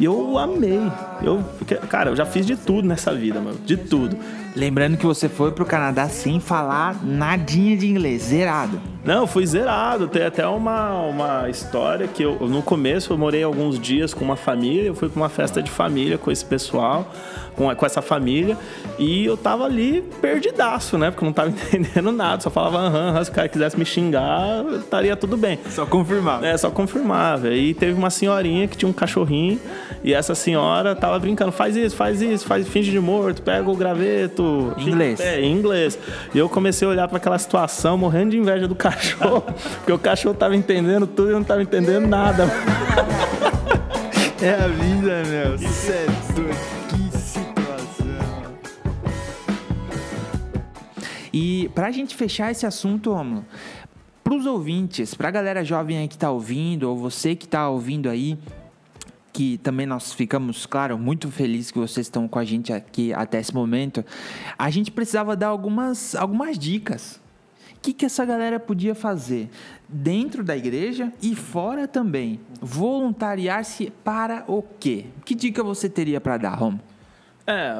E 0.00 0.04
eu 0.06 0.38
amei. 0.38 0.80
Eu, 1.22 1.44
cara, 1.88 2.10
eu 2.10 2.16
já 2.16 2.24
fiz 2.24 2.46
de 2.46 2.56
tudo 2.56 2.86
nessa 2.88 3.14
vida, 3.14 3.40
mano. 3.40 3.58
De 3.64 3.76
tudo. 3.76 4.16
Lembrando 4.56 4.96
que 4.96 5.06
você 5.06 5.28
foi 5.28 5.52
pro 5.52 5.64
Canadá 5.64 6.08
sem 6.08 6.40
falar 6.40 7.04
nadinha 7.04 7.76
de 7.76 7.86
inglês, 7.86 8.22
zerado. 8.22 8.80
Não, 9.04 9.20
eu 9.20 9.26
fui 9.26 9.46
zerado. 9.46 10.08
Tem 10.08 10.24
até 10.24 10.46
uma, 10.46 10.92
uma 11.02 11.48
história 11.48 12.08
que 12.08 12.22
eu, 12.22 12.36
no 12.48 12.62
começo 12.62 13.12
eu 13.12 13.18
morei 13.18 13.42
alguns 13.42 13.78
dias 13.78 14.12
com 14.12 14.24
uma 14.24 14.36
família. 14.36 14.88
Eu 14.88 14.94
fui 14.94 15.08
pra 15.08 15.20
uma 15.20 15.28
festa 15.28 15.62
de 15.62 15.70
família 15.70 16.18
com 16.18 16.30
esse 16.30 16.44
pessoal, 16.44 17.10
com, 17.54 17.74
com 17.74 17.86
essa 17.86 18.02
família. 18.02 18.58
E 18.98 19.24
eu 19.24 19.36
tava 19.36 19.64
ali 19.64 20.02
perdidaço, 20.20 20.98
né? 20.98 21.10
Porque 21.10 21.24
eu 21.24 21.26
não 21.26 21.32
tava 21.32 21.50
entendendo 21.50 22.10
nada. 22.10 22.42
Só 22.42 22.50
falava 22.50 22.78
aham. 22.78 23.22
Se 23.24 23.30
o 23.30 23.34
cara 23.34 23.48
quisesse 23.48 23.78
me 23.78 23.84
xingar, 23.84 24.64
estaria 24.78 25.14
tudo 25.16 25.36
bem. 25.36 25.58
Só 25.70 25.86
confirmar. 25.86 26.42
É, 26.42 26.56
só 26.56 26.70
confirmava. 26.70 27.50
E 27.50 27.72
teve 27.72 27.92
uma 27.92 28.10
senhorinha 28.10 28.66
que 28.66 28.76
tinha 28.76 28.88
um 28.88 28.92
cachorrinho 28.92 29.60
e 30.02 30.14
essa 30.14 30.34
senhora 30.34 30.94
tava 30.94 31.09
brincando, 31.18 31.52
faz 31.52 31.76
isso, 31.76 31.96
faz 31.96 32.22
isso, 32.22 32.46
faz 32.46 32.68
finge 32.68 32.90
de 32.90 33.00
morto, 33.00 33.42
pega 33.42 33.68
o 33.68 33.76
graveto. 33.76 34.74
Em 34.78 34.88
inglês. 34.88 35.20
É, 35.20 35.40
em 35.40 35.52
inglês. 35.52 35.98
E 36.34 36.38
eu 36.38 36.48
comecei 36.48 36.86
a 36.86 36.90
olhar 36.90 37.08
para 37.08 37.16
aquela 37.16 37.38
situação, 37.38 37.98
morrendo 37.98 38.30
de 38.30 38.38
inveja 38.38 38.68
do 38.68 38.74
cachorro, 38.76 39.42
porque 39.78 39.92
o 39.92 39.98
cachorro 39.98 40.34
tava 40.34 40.54
entendendo 40.54 41.06
tudo 41.06 41.30
e 41.30 41.32
eu 41.32 41.38
não 41.38 41.44
tava 41.44 41.62
entendendo 41.62 42.06
nada. 42.06 42.46
É 44.42 44.54
a 44.54 44.68
vida, 44.68 45.22
meu. 45.28 45.54
Isso 45.56 45.92
é 45.92 46.06
doido. 46.34 46.56
Que 46.88 47.18
situação. 47.18 48.54
E 51.30 51.68
pra 51.74 51.90
gente 51.90 52.16
fechar 52.16 52.50
esse 52.50 52.64
assunto, 52.64 53.12
Romulo, 53.12 53.44
pros 54.24 54.46
ouvintes, 54.46 55.12
pra 55.12 55.30
galera 55.30 55.62
jovem 55.62 55.98
aí 55.98 56.08
que 56.08 56.16
tá 56.16 56.30
ouvindo, 56.30 56.84
ou 56.84 56.96
você 56.96 57.36
que 57.36 57.46
tá 57.46 57.68
ouvindo 57.68 58.08
aí, 58.08 58.38
que 59.32 59.58
também 59.58 59.86
nós 59.86 60.12
ficamos, 60.12 60.66
claro, 60.66 60.98
muito 60.98 61.30
felizes 61.30 61.70
que 61.70 61.78
vocês 61.78 62.06
estão 62.06 62.26
com 62.26 62.38
a 62.38 62.44
gente 62.44 62.72
aqui 62.72 63.12
até 63.12 63.40
esse 63.40 63.54
momento, 63.54 64.04
a 64.58 64.70
gente 64.70 64.90
precisava 64.90 65.36
dar 65.36 65.48
algumas, 65.48 66.14
algumas 66.14 66.58
dicas. 66.58 67.20
O 67.76 67.80
que, 67.82 67.94
que 67.94 68.04
essa 68.04 68.24
galera 68.26 68.60
podia 68.60 68.94
fazer 68.94 69.48
dentro 69.88 70.44
da 70.44 70.54
igreja 70.54 71.12
e 71.22 71.34
fora 71.34 71.88
também? 71.88 72.38
Voluntariar-se 72.60 73.90
para 74.04 74.44
o 74.46 74.62
quê? 74.62 75.06
Que 75.24 75.34
dica 75.34 75.62
você 75.62 75.88
teria 75.88 76.20
para 76.20 76.36
dar, 76.36 76.54
Romo? 76.54 76.80
É, 77.46 77.72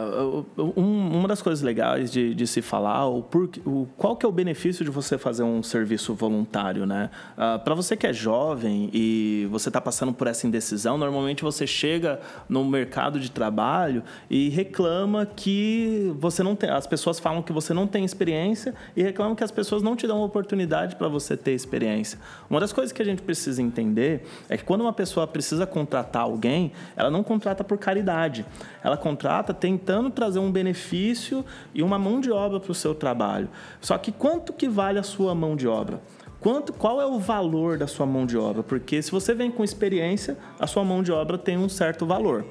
um, 0.59 1.19
uma 1.19 1.29
das 1.29 1.43
coisas 1.43 1.63
legais 1.63 2.11
de, 2.11 2.35
de 2.35 2.47
se 2.47 2.63
falar, 2.63 3.07
o, 3.07 3.23
por, 3.23 3.49
o, 3.67 3.87
qual 3.97 4.17
que 4.17 4.25
é 4.25 4.29
o 4.29 4.33
benefício 4.33 4.85
de 4.85 4.91
você 4.91 5.19
fazer 5.19 5.43
um 5.43 5.63
serviço 5.63 6.15
voluntário, 6.15 6.87
né? 6.87 7.11
Ah, 7.37 7.59
Para 7.59 7.75
você 7.75 7.97
que 7.97 8.07
é 8.07 8.13
jovem 8.13 8.91
e 8.93 9.47
você 9.51 9.69
está 9.69 9.81
passando 9.81 10.13
por 10.13 10.27
essa 10.27 10.47
indecisão, 10.47 10.97
normalmente 10.97 11.43
você 11.43 11.67
chega 11.67 12.21
no 12.49 12.65
mercado 12.65 13.21
de 13.21 13.31
trabalho 13.31 14.03
e 14.31 14.49
reclama 14.49 15.27
que 15.27 16.13
você 16.19 16.43
não 16.43 16.57
tem, 16.57 16.71
as 16.71 16.87
pessoas 16.87 17.21
falam 17.21 17.43
que 17.43 17.53
você 17.53 17.75
não 17.75 17.87
tem 17.87 18.05
experiência 18.05 18.75
e 18.97 19.03
reclamam 19.03 19.35
que 19.35 19.45
as 19.45 19.51
pessoas 19.51 19.83
não 19.83 19.95
te 19.95 20.07
dão 20.07 20.23
oportunidade 20.23 20.97
para 20.97 21.07
você 21.07 21.37
ter 21.37 21.53
experiência. 21.53 22.19
Uma 22.49 22.61
das 22.61 22.73
coisas 22.73 22.93
que 22.93 23.03
a 23.03 23.05
gente 23.05 23.23
precisa 23.23 23.63
entender 23.63 24.27
é 24.49 24.57
que 24.57 24.65
quando 24.65 24.81
uma 24.81 24.93
pessoa 24.93 25.27
precisa 25.27 25.67
contratar 25.67 26.23
alguém, 26.23 26.73
ela 26.97 27.11
não 27.11 27.23
contrata 27.23 27.63
por 27.63 27.79
caridade, 27.79 28.45
ela 28.83 28.97
contrata 28.97 29.50
tentando 29.53 30.11
trazer 30.11 30.39
um 30.39 30.51
benefício 30.51 31.45
e 31.75 31.83
uma 31.83 31.99
mão 31.99 32.21
de 32.21 32.31
obra 32.31 32.61
para 32.61 32.73
o 32.73 32.75
seu 32.75 32.95
trabalho. 32.95 33.49
Só 33.81 33.97
que 33.99 34.13
quanto 34.13 34.53
que 34.53 34.69
vale 34.69 34.99
a 34.99 35.03
sua 35.03 35.35
mão 35.35 35.57
de 35.57 35.67
obra? 35.67 36.01
Quanto, 36.41 36.73
qual 36.73 37.03
é 37.03 37.07
o 37.07 37.19
valor 37.19 37.77
da 37.77 37.87
sua 37.87 38.07
mão 38.07 38.25
de 38.25 38.39
obra? 38.39 38.63
Porque 38.63 39.03
se 39.03 39.11
você 39.11 39.35
vem 39.35 39.51
com 39.51 39.63
experiência, 39.63 40.39
a 40.59 40.67
sua 40.67 40.83
mão 40.83 41.03
de 41.03 41.13
obra 41.13 41.37
tem 41.37 41.59
um 41.59 41.69
certo 41.69 42.07
valor. 42.07 42.47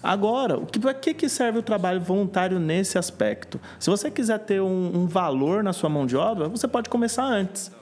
Agora, 0.00 0.60
para 0.60 0.94
que, 0.94 1.12
que 1.12 1.28
serve 1.28 1.58
o 1.58 1.62
trabalho 1.62 2.00
voluntário 2.00 2.60
nesse 2.60 2.98
aspecto? 2.98 3.60
Se 3.80 3.90
você 3.90 4.10
quiser 4.12 4.38
ter 4.38 4.60
um, 4.60 4.92
um 4.94 5.06
valor 5.08 5.64
na 5.64 5.72
sua 5.72 5.90
mão 5.90 6.06
de 6.06 6.16
obra, 6.16 6.48
você 6.48 6.68
pode 6.68 6.88
começar 6.88 7.24
antes. 7.24 7.72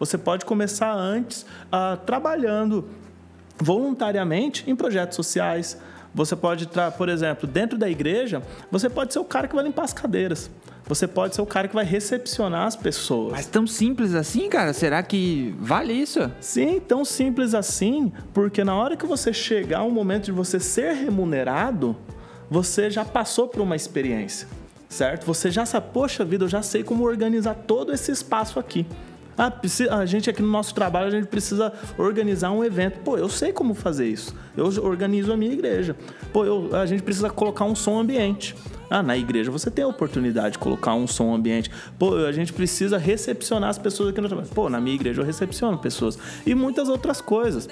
Você 0.00 0.18
pode 0.18 0.44
começar 0.44 0.92
antes 0.92 1.42
uh, 1.42 1.96
trabalhando 2.04 2.88
voluntariamente 3.58 4.68
em 4.68 4.74
projetos 4.74 5.14
sociais, 5.14 5.80
você 6.14 6.36
pode, 6.36 6.68
por 6.96 7.08
exemplo, 7.08 7.48
dentro 7.48 7.76
da 7.76 7.90
igreja, 7.90 8.40
você 8.70 8.88
pode 8.88 9.12
ser 9.12 9.18
o 9.18 9.24
cara 9.24 9.48
que 9.48 9.54
vai 9.54 9.64
limpar 9.64 9.82
as 9.82 9.92
cadeiras. 9.92 10.50
Você 10.86 11.08
pode 11.08 11.34
ser 11.34 11.40
o 11.40 11.46
cara 11.46 11.66
que 11.66 11.74
vai 11.74 11.84
recepcionar 11.84 12.66
as 12.66 12.76
pessoas. 12.76 13.32
Mas 13.32 13.46
tão 13.46 13.66
simples 13.66 14.14
assim, 14.14 14.50
cara? 14.50 14.72
Será 14.74 15.02
que 15.02 15.54
vale 15.58 15.94
isso? 15.94 16.30
Sim, 16.40 16.78
tão 16.78 17.04
simples 17.04 17.54
assim, 17.54 18.12
porque 18.34 18.62
na 18.62 18.74
hora 18.74 18.94
que 18.96 19.06
você 19.06 19.32
chegar 19.32 19.78
ao 19.78 19.90
momento 19.90 20.26
de 20.26 20.32
você 20.32 20.60
ser 20.60 20.92
remunerado, 20.92 21.96
você 22.50 22.90
já 22.90 23.02
passou 23.02 23.48
por 23.48 23.62
uma 23.62 23.74
experiência, 23.74 24.46
certo? 24.88 25.24
Você 25.24 25.50
já 25.50 25.64
sabe, 25.64 25.86
poxa 25.92 26.22
vida, 26.22 26.44
eu 26.44 26.48
já 26.48 26.60
sei 26.60 26.84
como 26.84 27.02
organizar 27.04 27.54
todo 27.54 27.90
esse 27.92 28.12
espaço 28.12 28.60
aqui. 28.60 28.86
Ah, 29.36 29.52
a 29.90 30.06
gente 30.06 30.30
aqui 30.30 30.42
no 30.42 30.48
nosso 30.48 30.74
trabalho, 30.74 31.08
a 31.08 31.10
gente 31.10 31.26
precisa 31.26 31.72
organizar 31.98 32.50
um 32.50 32.64
evento. 32.64 33.00
Pô, 33.00 33.16
eu 33.16 33.28
sei 33.28 33.52
como 33.52 33.74
fazer 33.74 34.06
isso. 34.06 34.34
Eu 34.56 34.66
organizo 34.84 35.32
a 35.32 35.36
minha 35.36 35.52
igreja. 35.52 35.96
Pô, 36.32 36.44
eu, 36.44 36.74
a 36.74 36.86
gente 36.86 37.02
precisa 37.02 37.30
colocar 37.30 37.64
um 37.64 37.74
som 37.74 37.98
ambiente. 37.98 38.54
Ah, 38.88 39.02
na 39.02 39.16
igreja 39.16 39.50
você 39.50 39.70
tem 39.70 39.84
a 39.84 39.88
oportunidade 39.88 40.52
de 40.52 40.58
colocar 40.58 40.94
um 40.94 41.06
som 41.06 41.34
ambiente. 41.34 41.70
Pô, 41.98 42.14
a 42.16 42.32
gente 42.32 42.52
precisa 42.52 42.98
recepcionar 42.98 43.70
as 43.70 43.78
pessoas 43.78 44.10
aqui 44.10 44.20
no 44.20 44.28
trabalho. 44.28 44.48
Pô, 44.48 44.68
na 44.68 44.80
minha 44.80 44.94
igreja 44.94 45.20
eu 45.20 45.26
recepciono 45.26 45.78
pessoas. 45.78 46.18
E 46.46 46.54
muitas 46.54 46.88
outras 46.88 47.20
coisas. 47.20 47.68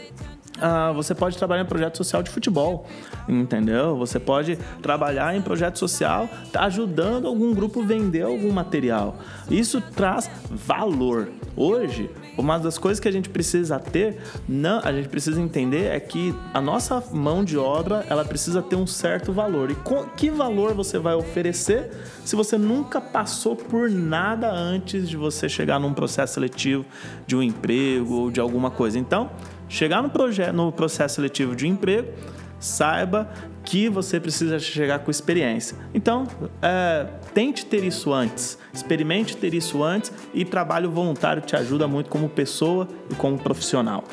Ah, 0.65 0.93
você 0.93 1.13
pode 1.13 1.37
trabalhar 1.37 1.63
em 1.63 1.67
projeto 1.67 1.97
social 1.97 2.23
de 2.23 2.31
futebol, 2.31 2.87
entendeu? 3.29 3.97
Você 3.97 4.21
pode 4.21 4.57
trabalhar 4.81 5.35
em 5.35 5.43
projeto 5.43 5.77
social 5.77 6.29
ajudando 6.55 7.27
algum 7.27 7.53
grupo 7.53 7.83
vender 7.83 8.23
algum 8.23 8.53
material. 8.53 9.17
Isso 9.51 9.81
traz 9.81 10.31
valor. 10.49 11.31
Hoje, 11.57 12.09
uma 12.39 12.59
das 12.59 12.79
coisas 12.79 13.01
que 13.01 13.09
a 13.09 13.11
gente 13.11 13.29
precisa 13.29 13.77
ter, 13.81 14.19
não, 14.49 14.81
a 14.85 14.93
gente 14.93 15.09
precisa 15.09 15.41
entender 15.41 15.87
é 15.87 15.99
que 15.99 16.33
a 16.55 16.61
nossa 16.61 17.03
mão 17.13 17.45
de 17.45 17.59
obra 17.59 18.07
ela 18.09 18.25
precisa 18.25 18.63
ter 18.63 18.77
um 18.77 18.87
certo 18.87 19.33
valor. 19.33 19.69
E 19.69 19.75
com, 19.75 20.05
que 20.11 20.31
valor 20.31 20.75
você 20.75 20.97
vai 20.97 21.15
oferecer 21.15 21.91
se 22.25 22.37
você 22.37 22.57
nunca 22.57 23.01
passou 23.01 23.57
por 23.57 23.91
nada 23.91 24.49
antes 24.49 25.09
de 25.09 25.17
você 25.17 25.49
chegar 25.49 25.81
num 25.81 25.93
processo 25.93 26.35
seletivo 26.35 26.87
de 27.27 27.35
um 27.35 27.43
emprego 27.43 28.15
ou 28.15 28.31
de 28.31 28.41
alguma 28.41 28.71
coisa? 28.71 28.97
Então, 28.97 29.29
chegar 29.73 30.03
no, 30.03 30.11
no 30.53 30.71
processo 30.71 31.15
seletivo 31.15 31.57
de 31.57 31.67
emprego, 31.67 32.13
saiba 32.61 33.29
que 33.65 33.89
você 33.89 34.21
precisa 34.21 34.59
chegar 34.59 34.99
com 34.99 35.11
experiência. 35.11 35.77
Então, 35.95 36.27
é, 36.61 37.07
tente 37.33 37.65
ter 37.65 37.83
isso 37.83 38.13
antes, 38.13 38.59
experimente 38.73 39.37
ter 39.37 39.55
isso 39.55 39.83
antes 39.83 40.13
e 40.35 40.45
trabalho 40.45 40.91
voluntário 40.91 41.41
te 41.41 41.57
ajuda 41.57 41.89
muito 41.89 42.11
como 42.11 42.29
pessoa 42.29 42.87
e 43.11 43.15
como 43.15 43.39
profissional. 43.39 44.05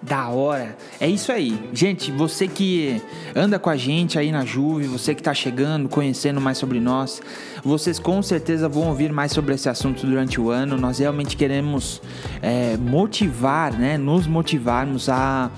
Da 0.00 0.28
hora. 0.28 0.76
É 1.00 1.08
isso 1.08 1.32
aí. 1.32 1.58
Gente, 1.72 2.12
você 2.12 2.46
que 2.46 3.02
anda 3.34 3.58
com 3.58 3.68
a 3.68 3.76
gente 3.76 4.18
aí 4.18 4.30
na 4.30 4.44
Juve, 4.44 4.86
você 4.86 5.12
que 5.14 5.20
está 5.20 5.34
chegando, 5.34 5.88
conhecendo 5.88 6.40
mais 6.40 6.56
sobre 6.56 6.78
nós, 6.78 7.20
vocês 7.64 7.98
com 7.98 8.22
certeza 8.22 8.68
vão 8.68 8.88
ouvir 8.88 9.12
mais 9.12 9.32
sobre 9.32 9.54
esse 9.54 9.68
assunto 9.68 10.06
durante 10.06 10.40
o 10.40 10.50
ano. 10.50 10.76
Nós 10.76 11.00
realmente 11.00 11.36
queremos 11.36 12.00
é, 12.40 12.76
motivar, 12.76 13.72
né? 13.72 13.98
Nos 13.98 14.26
motivarmos 14.26 15.08
a 15.08 15.50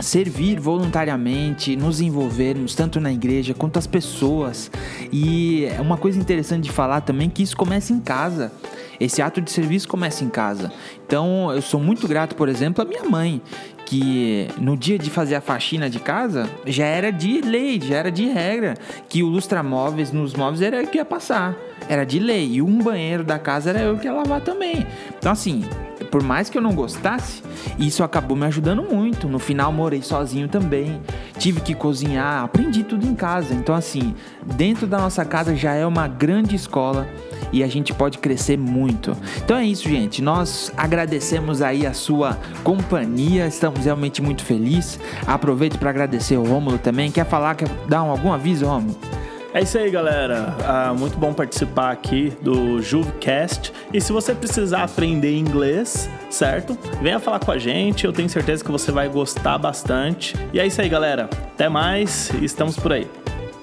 servir 0.00 0.58
voluntariamente, 0.58 1.76
nos 1.76 2.00
envolvermos 2.00 2.74
tanto 2.74 3.00
na 3.00 3.12
igreja 3.12 3.54
quanto 3.54 3.78
as 3.78 3.86
pessoas. 3.86 4.70
E 5.12 5.64
é 5.66 5.80
uma 5.80 5.96
coisa 5.96 6.18
interessante 6.18 6.64
de 6.64 6.72
falar 6.72 7.02
também 7.02 7.28
que 7.28 7.42
isso 7.42 7.56
começa 7.56 7.92
em 7.92 8.00
casa. 8.00 8.52
Esse 9.00 9.22
ato 9.22 9.40
de 9.40 9.50
serviço 9.50 9.88
começa 9.88 10.22
em 10.22 10.28
casa. 10.28 10.70
Então, 11.06 11.50
eu 11.52 11.62
sou 11.62 11.80
muito 11.80 12.06
grato, 12.06 12.36
por 12.36 12.48
exemplo, 12.48 12.82
à 12.82 12.84
minha 12.84 13.04
mãe, 13.04 13.40
que 13.86 14.46
no 14.58 14.76
dia 14.76 14.98
de 14.98 15.10
fazer 15.10 15.34
a 15.34 15.40
faxina 15.40 15.88
de 15.88 15.98
casa, 15.98 16.48
já 16.66 16.84
era 16.84 17.10
de 17.10 17.40
lei, 17.40 17.80
já 17.80 17.96
era 17.96 18.12
de 18.12 18.26
regra, 18.26 18.74
que 19.08 19.22
o 19.22 19.26
lustramóveis 19.26 20.12
nos 20.12 20.34
móveis 20.34 20.62
era 20.62 20.82
eu 20.82 20.86
que 20.86 20.98
ia 20.98 21.04
passar. 21.04 21.56
Era 21.88 22.04
de 22.04 22.18
lei. 22.18 22.52
E 22.52 22.62
um 22.62 22.78
banheiro 22.78 23.24
da 23.24 23.38
casa 23.38 23.70
era 23.70 23.80
eu 23.80 23.98
que 23.98 24.06
ia 24.06 24.12
lavar 24.12 24.42
também. 24.42 24.86
Então, 25.18 25.32
assim, 25.32 25.64
por 26.10 26.22
mais 26.22 26.48
que 26.48 26.58
eu 26.58 26.62
não 26.62 26.72
gostasse, 26.72 27.42
isso 27.78 28.04
acabou 28.04 28.36
me 28.36 28.46
ajudando 28.46 28.82
muito. 28.82 29.28
No 29.28 29.38
final, 29.38 29.72
morei 29.72 30.02
sozinho 30.02 30.46
também, 30.46 31.00
tive 31.38 31.60
que 31.60 31.74
cozinhar, 31.74 32.44
aprendi 32.44 32.84
tudo 32.84 33.06
em 33.06 33.14
casa. 33.14 33.54
Então, 33.54 33.74
assim, 33.74 34.14
dentro 34.56 34.86
da 34.86 34.98
nossa 34.98 35.24
casa 35.24 35.56
já 35.56 35.74
é 35.74 35.86
uma 35.86 36.06
grande 36.06 36.54
escola 36.54 37.08
e 37.52 37.62
a 37.62 37.66
gente 37.66 37.92
pode 37.92 38.18
crescer 38.18 38.56
muito. 38.58 39.16
Então 39.38 39.56
é 39.56 39.64
isso, 39.64 39.88
gente. 39.88 40.22
Nós 40.22 40.72
agradecemos 40.76 41.62
aí 41.62 41.86
a 41.86 41.92
sua 41.92 42.38
companhia, 42.62 43.46
estamos 43.46 43.84
realmente 43.84 44.22
muito 44.22 44.44
felizes. 44.44 44.98
Aproveito 45.26 45.78
para 45.78 45.90
agradecer 45.90 46.36
o 46.36 46.44
Rômulo 46.44 46.78
também. 46.78 47.10
Quer 47.10 47.26
falar, 47.26 47.54
quer 47.54 47.68
dar 47.88 47.98
algum 47.98 48.32
aviso, 48.32 48.66
Rômulo? 48.66 48.96
É 49.52 49.62
isso 49.62 49.76
aí, 49.78 49.90
galera. 49.90 50.54
Ah, 50.64 50.94
muito 50.96 51.18
bom 51.18 51.32
participar 51.32 51.90
aqui 51.90 52.32
do 52.40 52.80
Juvecast. 52.80 53.72
E 53.92 54.00
se 54.00 54.12
você 54.12 54.32
precisar 54.32 54.84
aprender 54.84 55.36
inglês, 55.36 56.08
certo? 56.30 56.78
Venha 57.02 57.18
falar 57.18 57.40
com 57.40 57.50
a 57.50 57.58
gente. 57.58 58.04
Eu 58.04 58.12
tenho 58.12 58.28
certeza 58.28 58.62
que 58.62 58.70
você 58.70 58.92
vai 58.92 59.08
gostar 59.08 59.58
bastante. 59.58 60.36
E 60.52 60.60
é 60.60 60.66
isso 60.66 60.80
aí, 60.80 60.88
galera. 60.88 61.28
Até 61.54 61.68
mais. 61.68 62.30
Estamos 62.40 62.76
por 62.76 62.92
aí. 62.92 63.08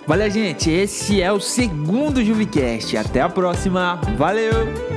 Valeu, 0.07 0.31
gente. 0.31 0.71
Esse 0.71 1.21
é 1.21 1.29
o 1.33 1.39
segundo 1.39 2.23
Juvecast. 2.23 2.95
Até 2.95 3.19
a 3.19 3.27
próxima. 3.27 3.99
Valeu! 4.17 4.96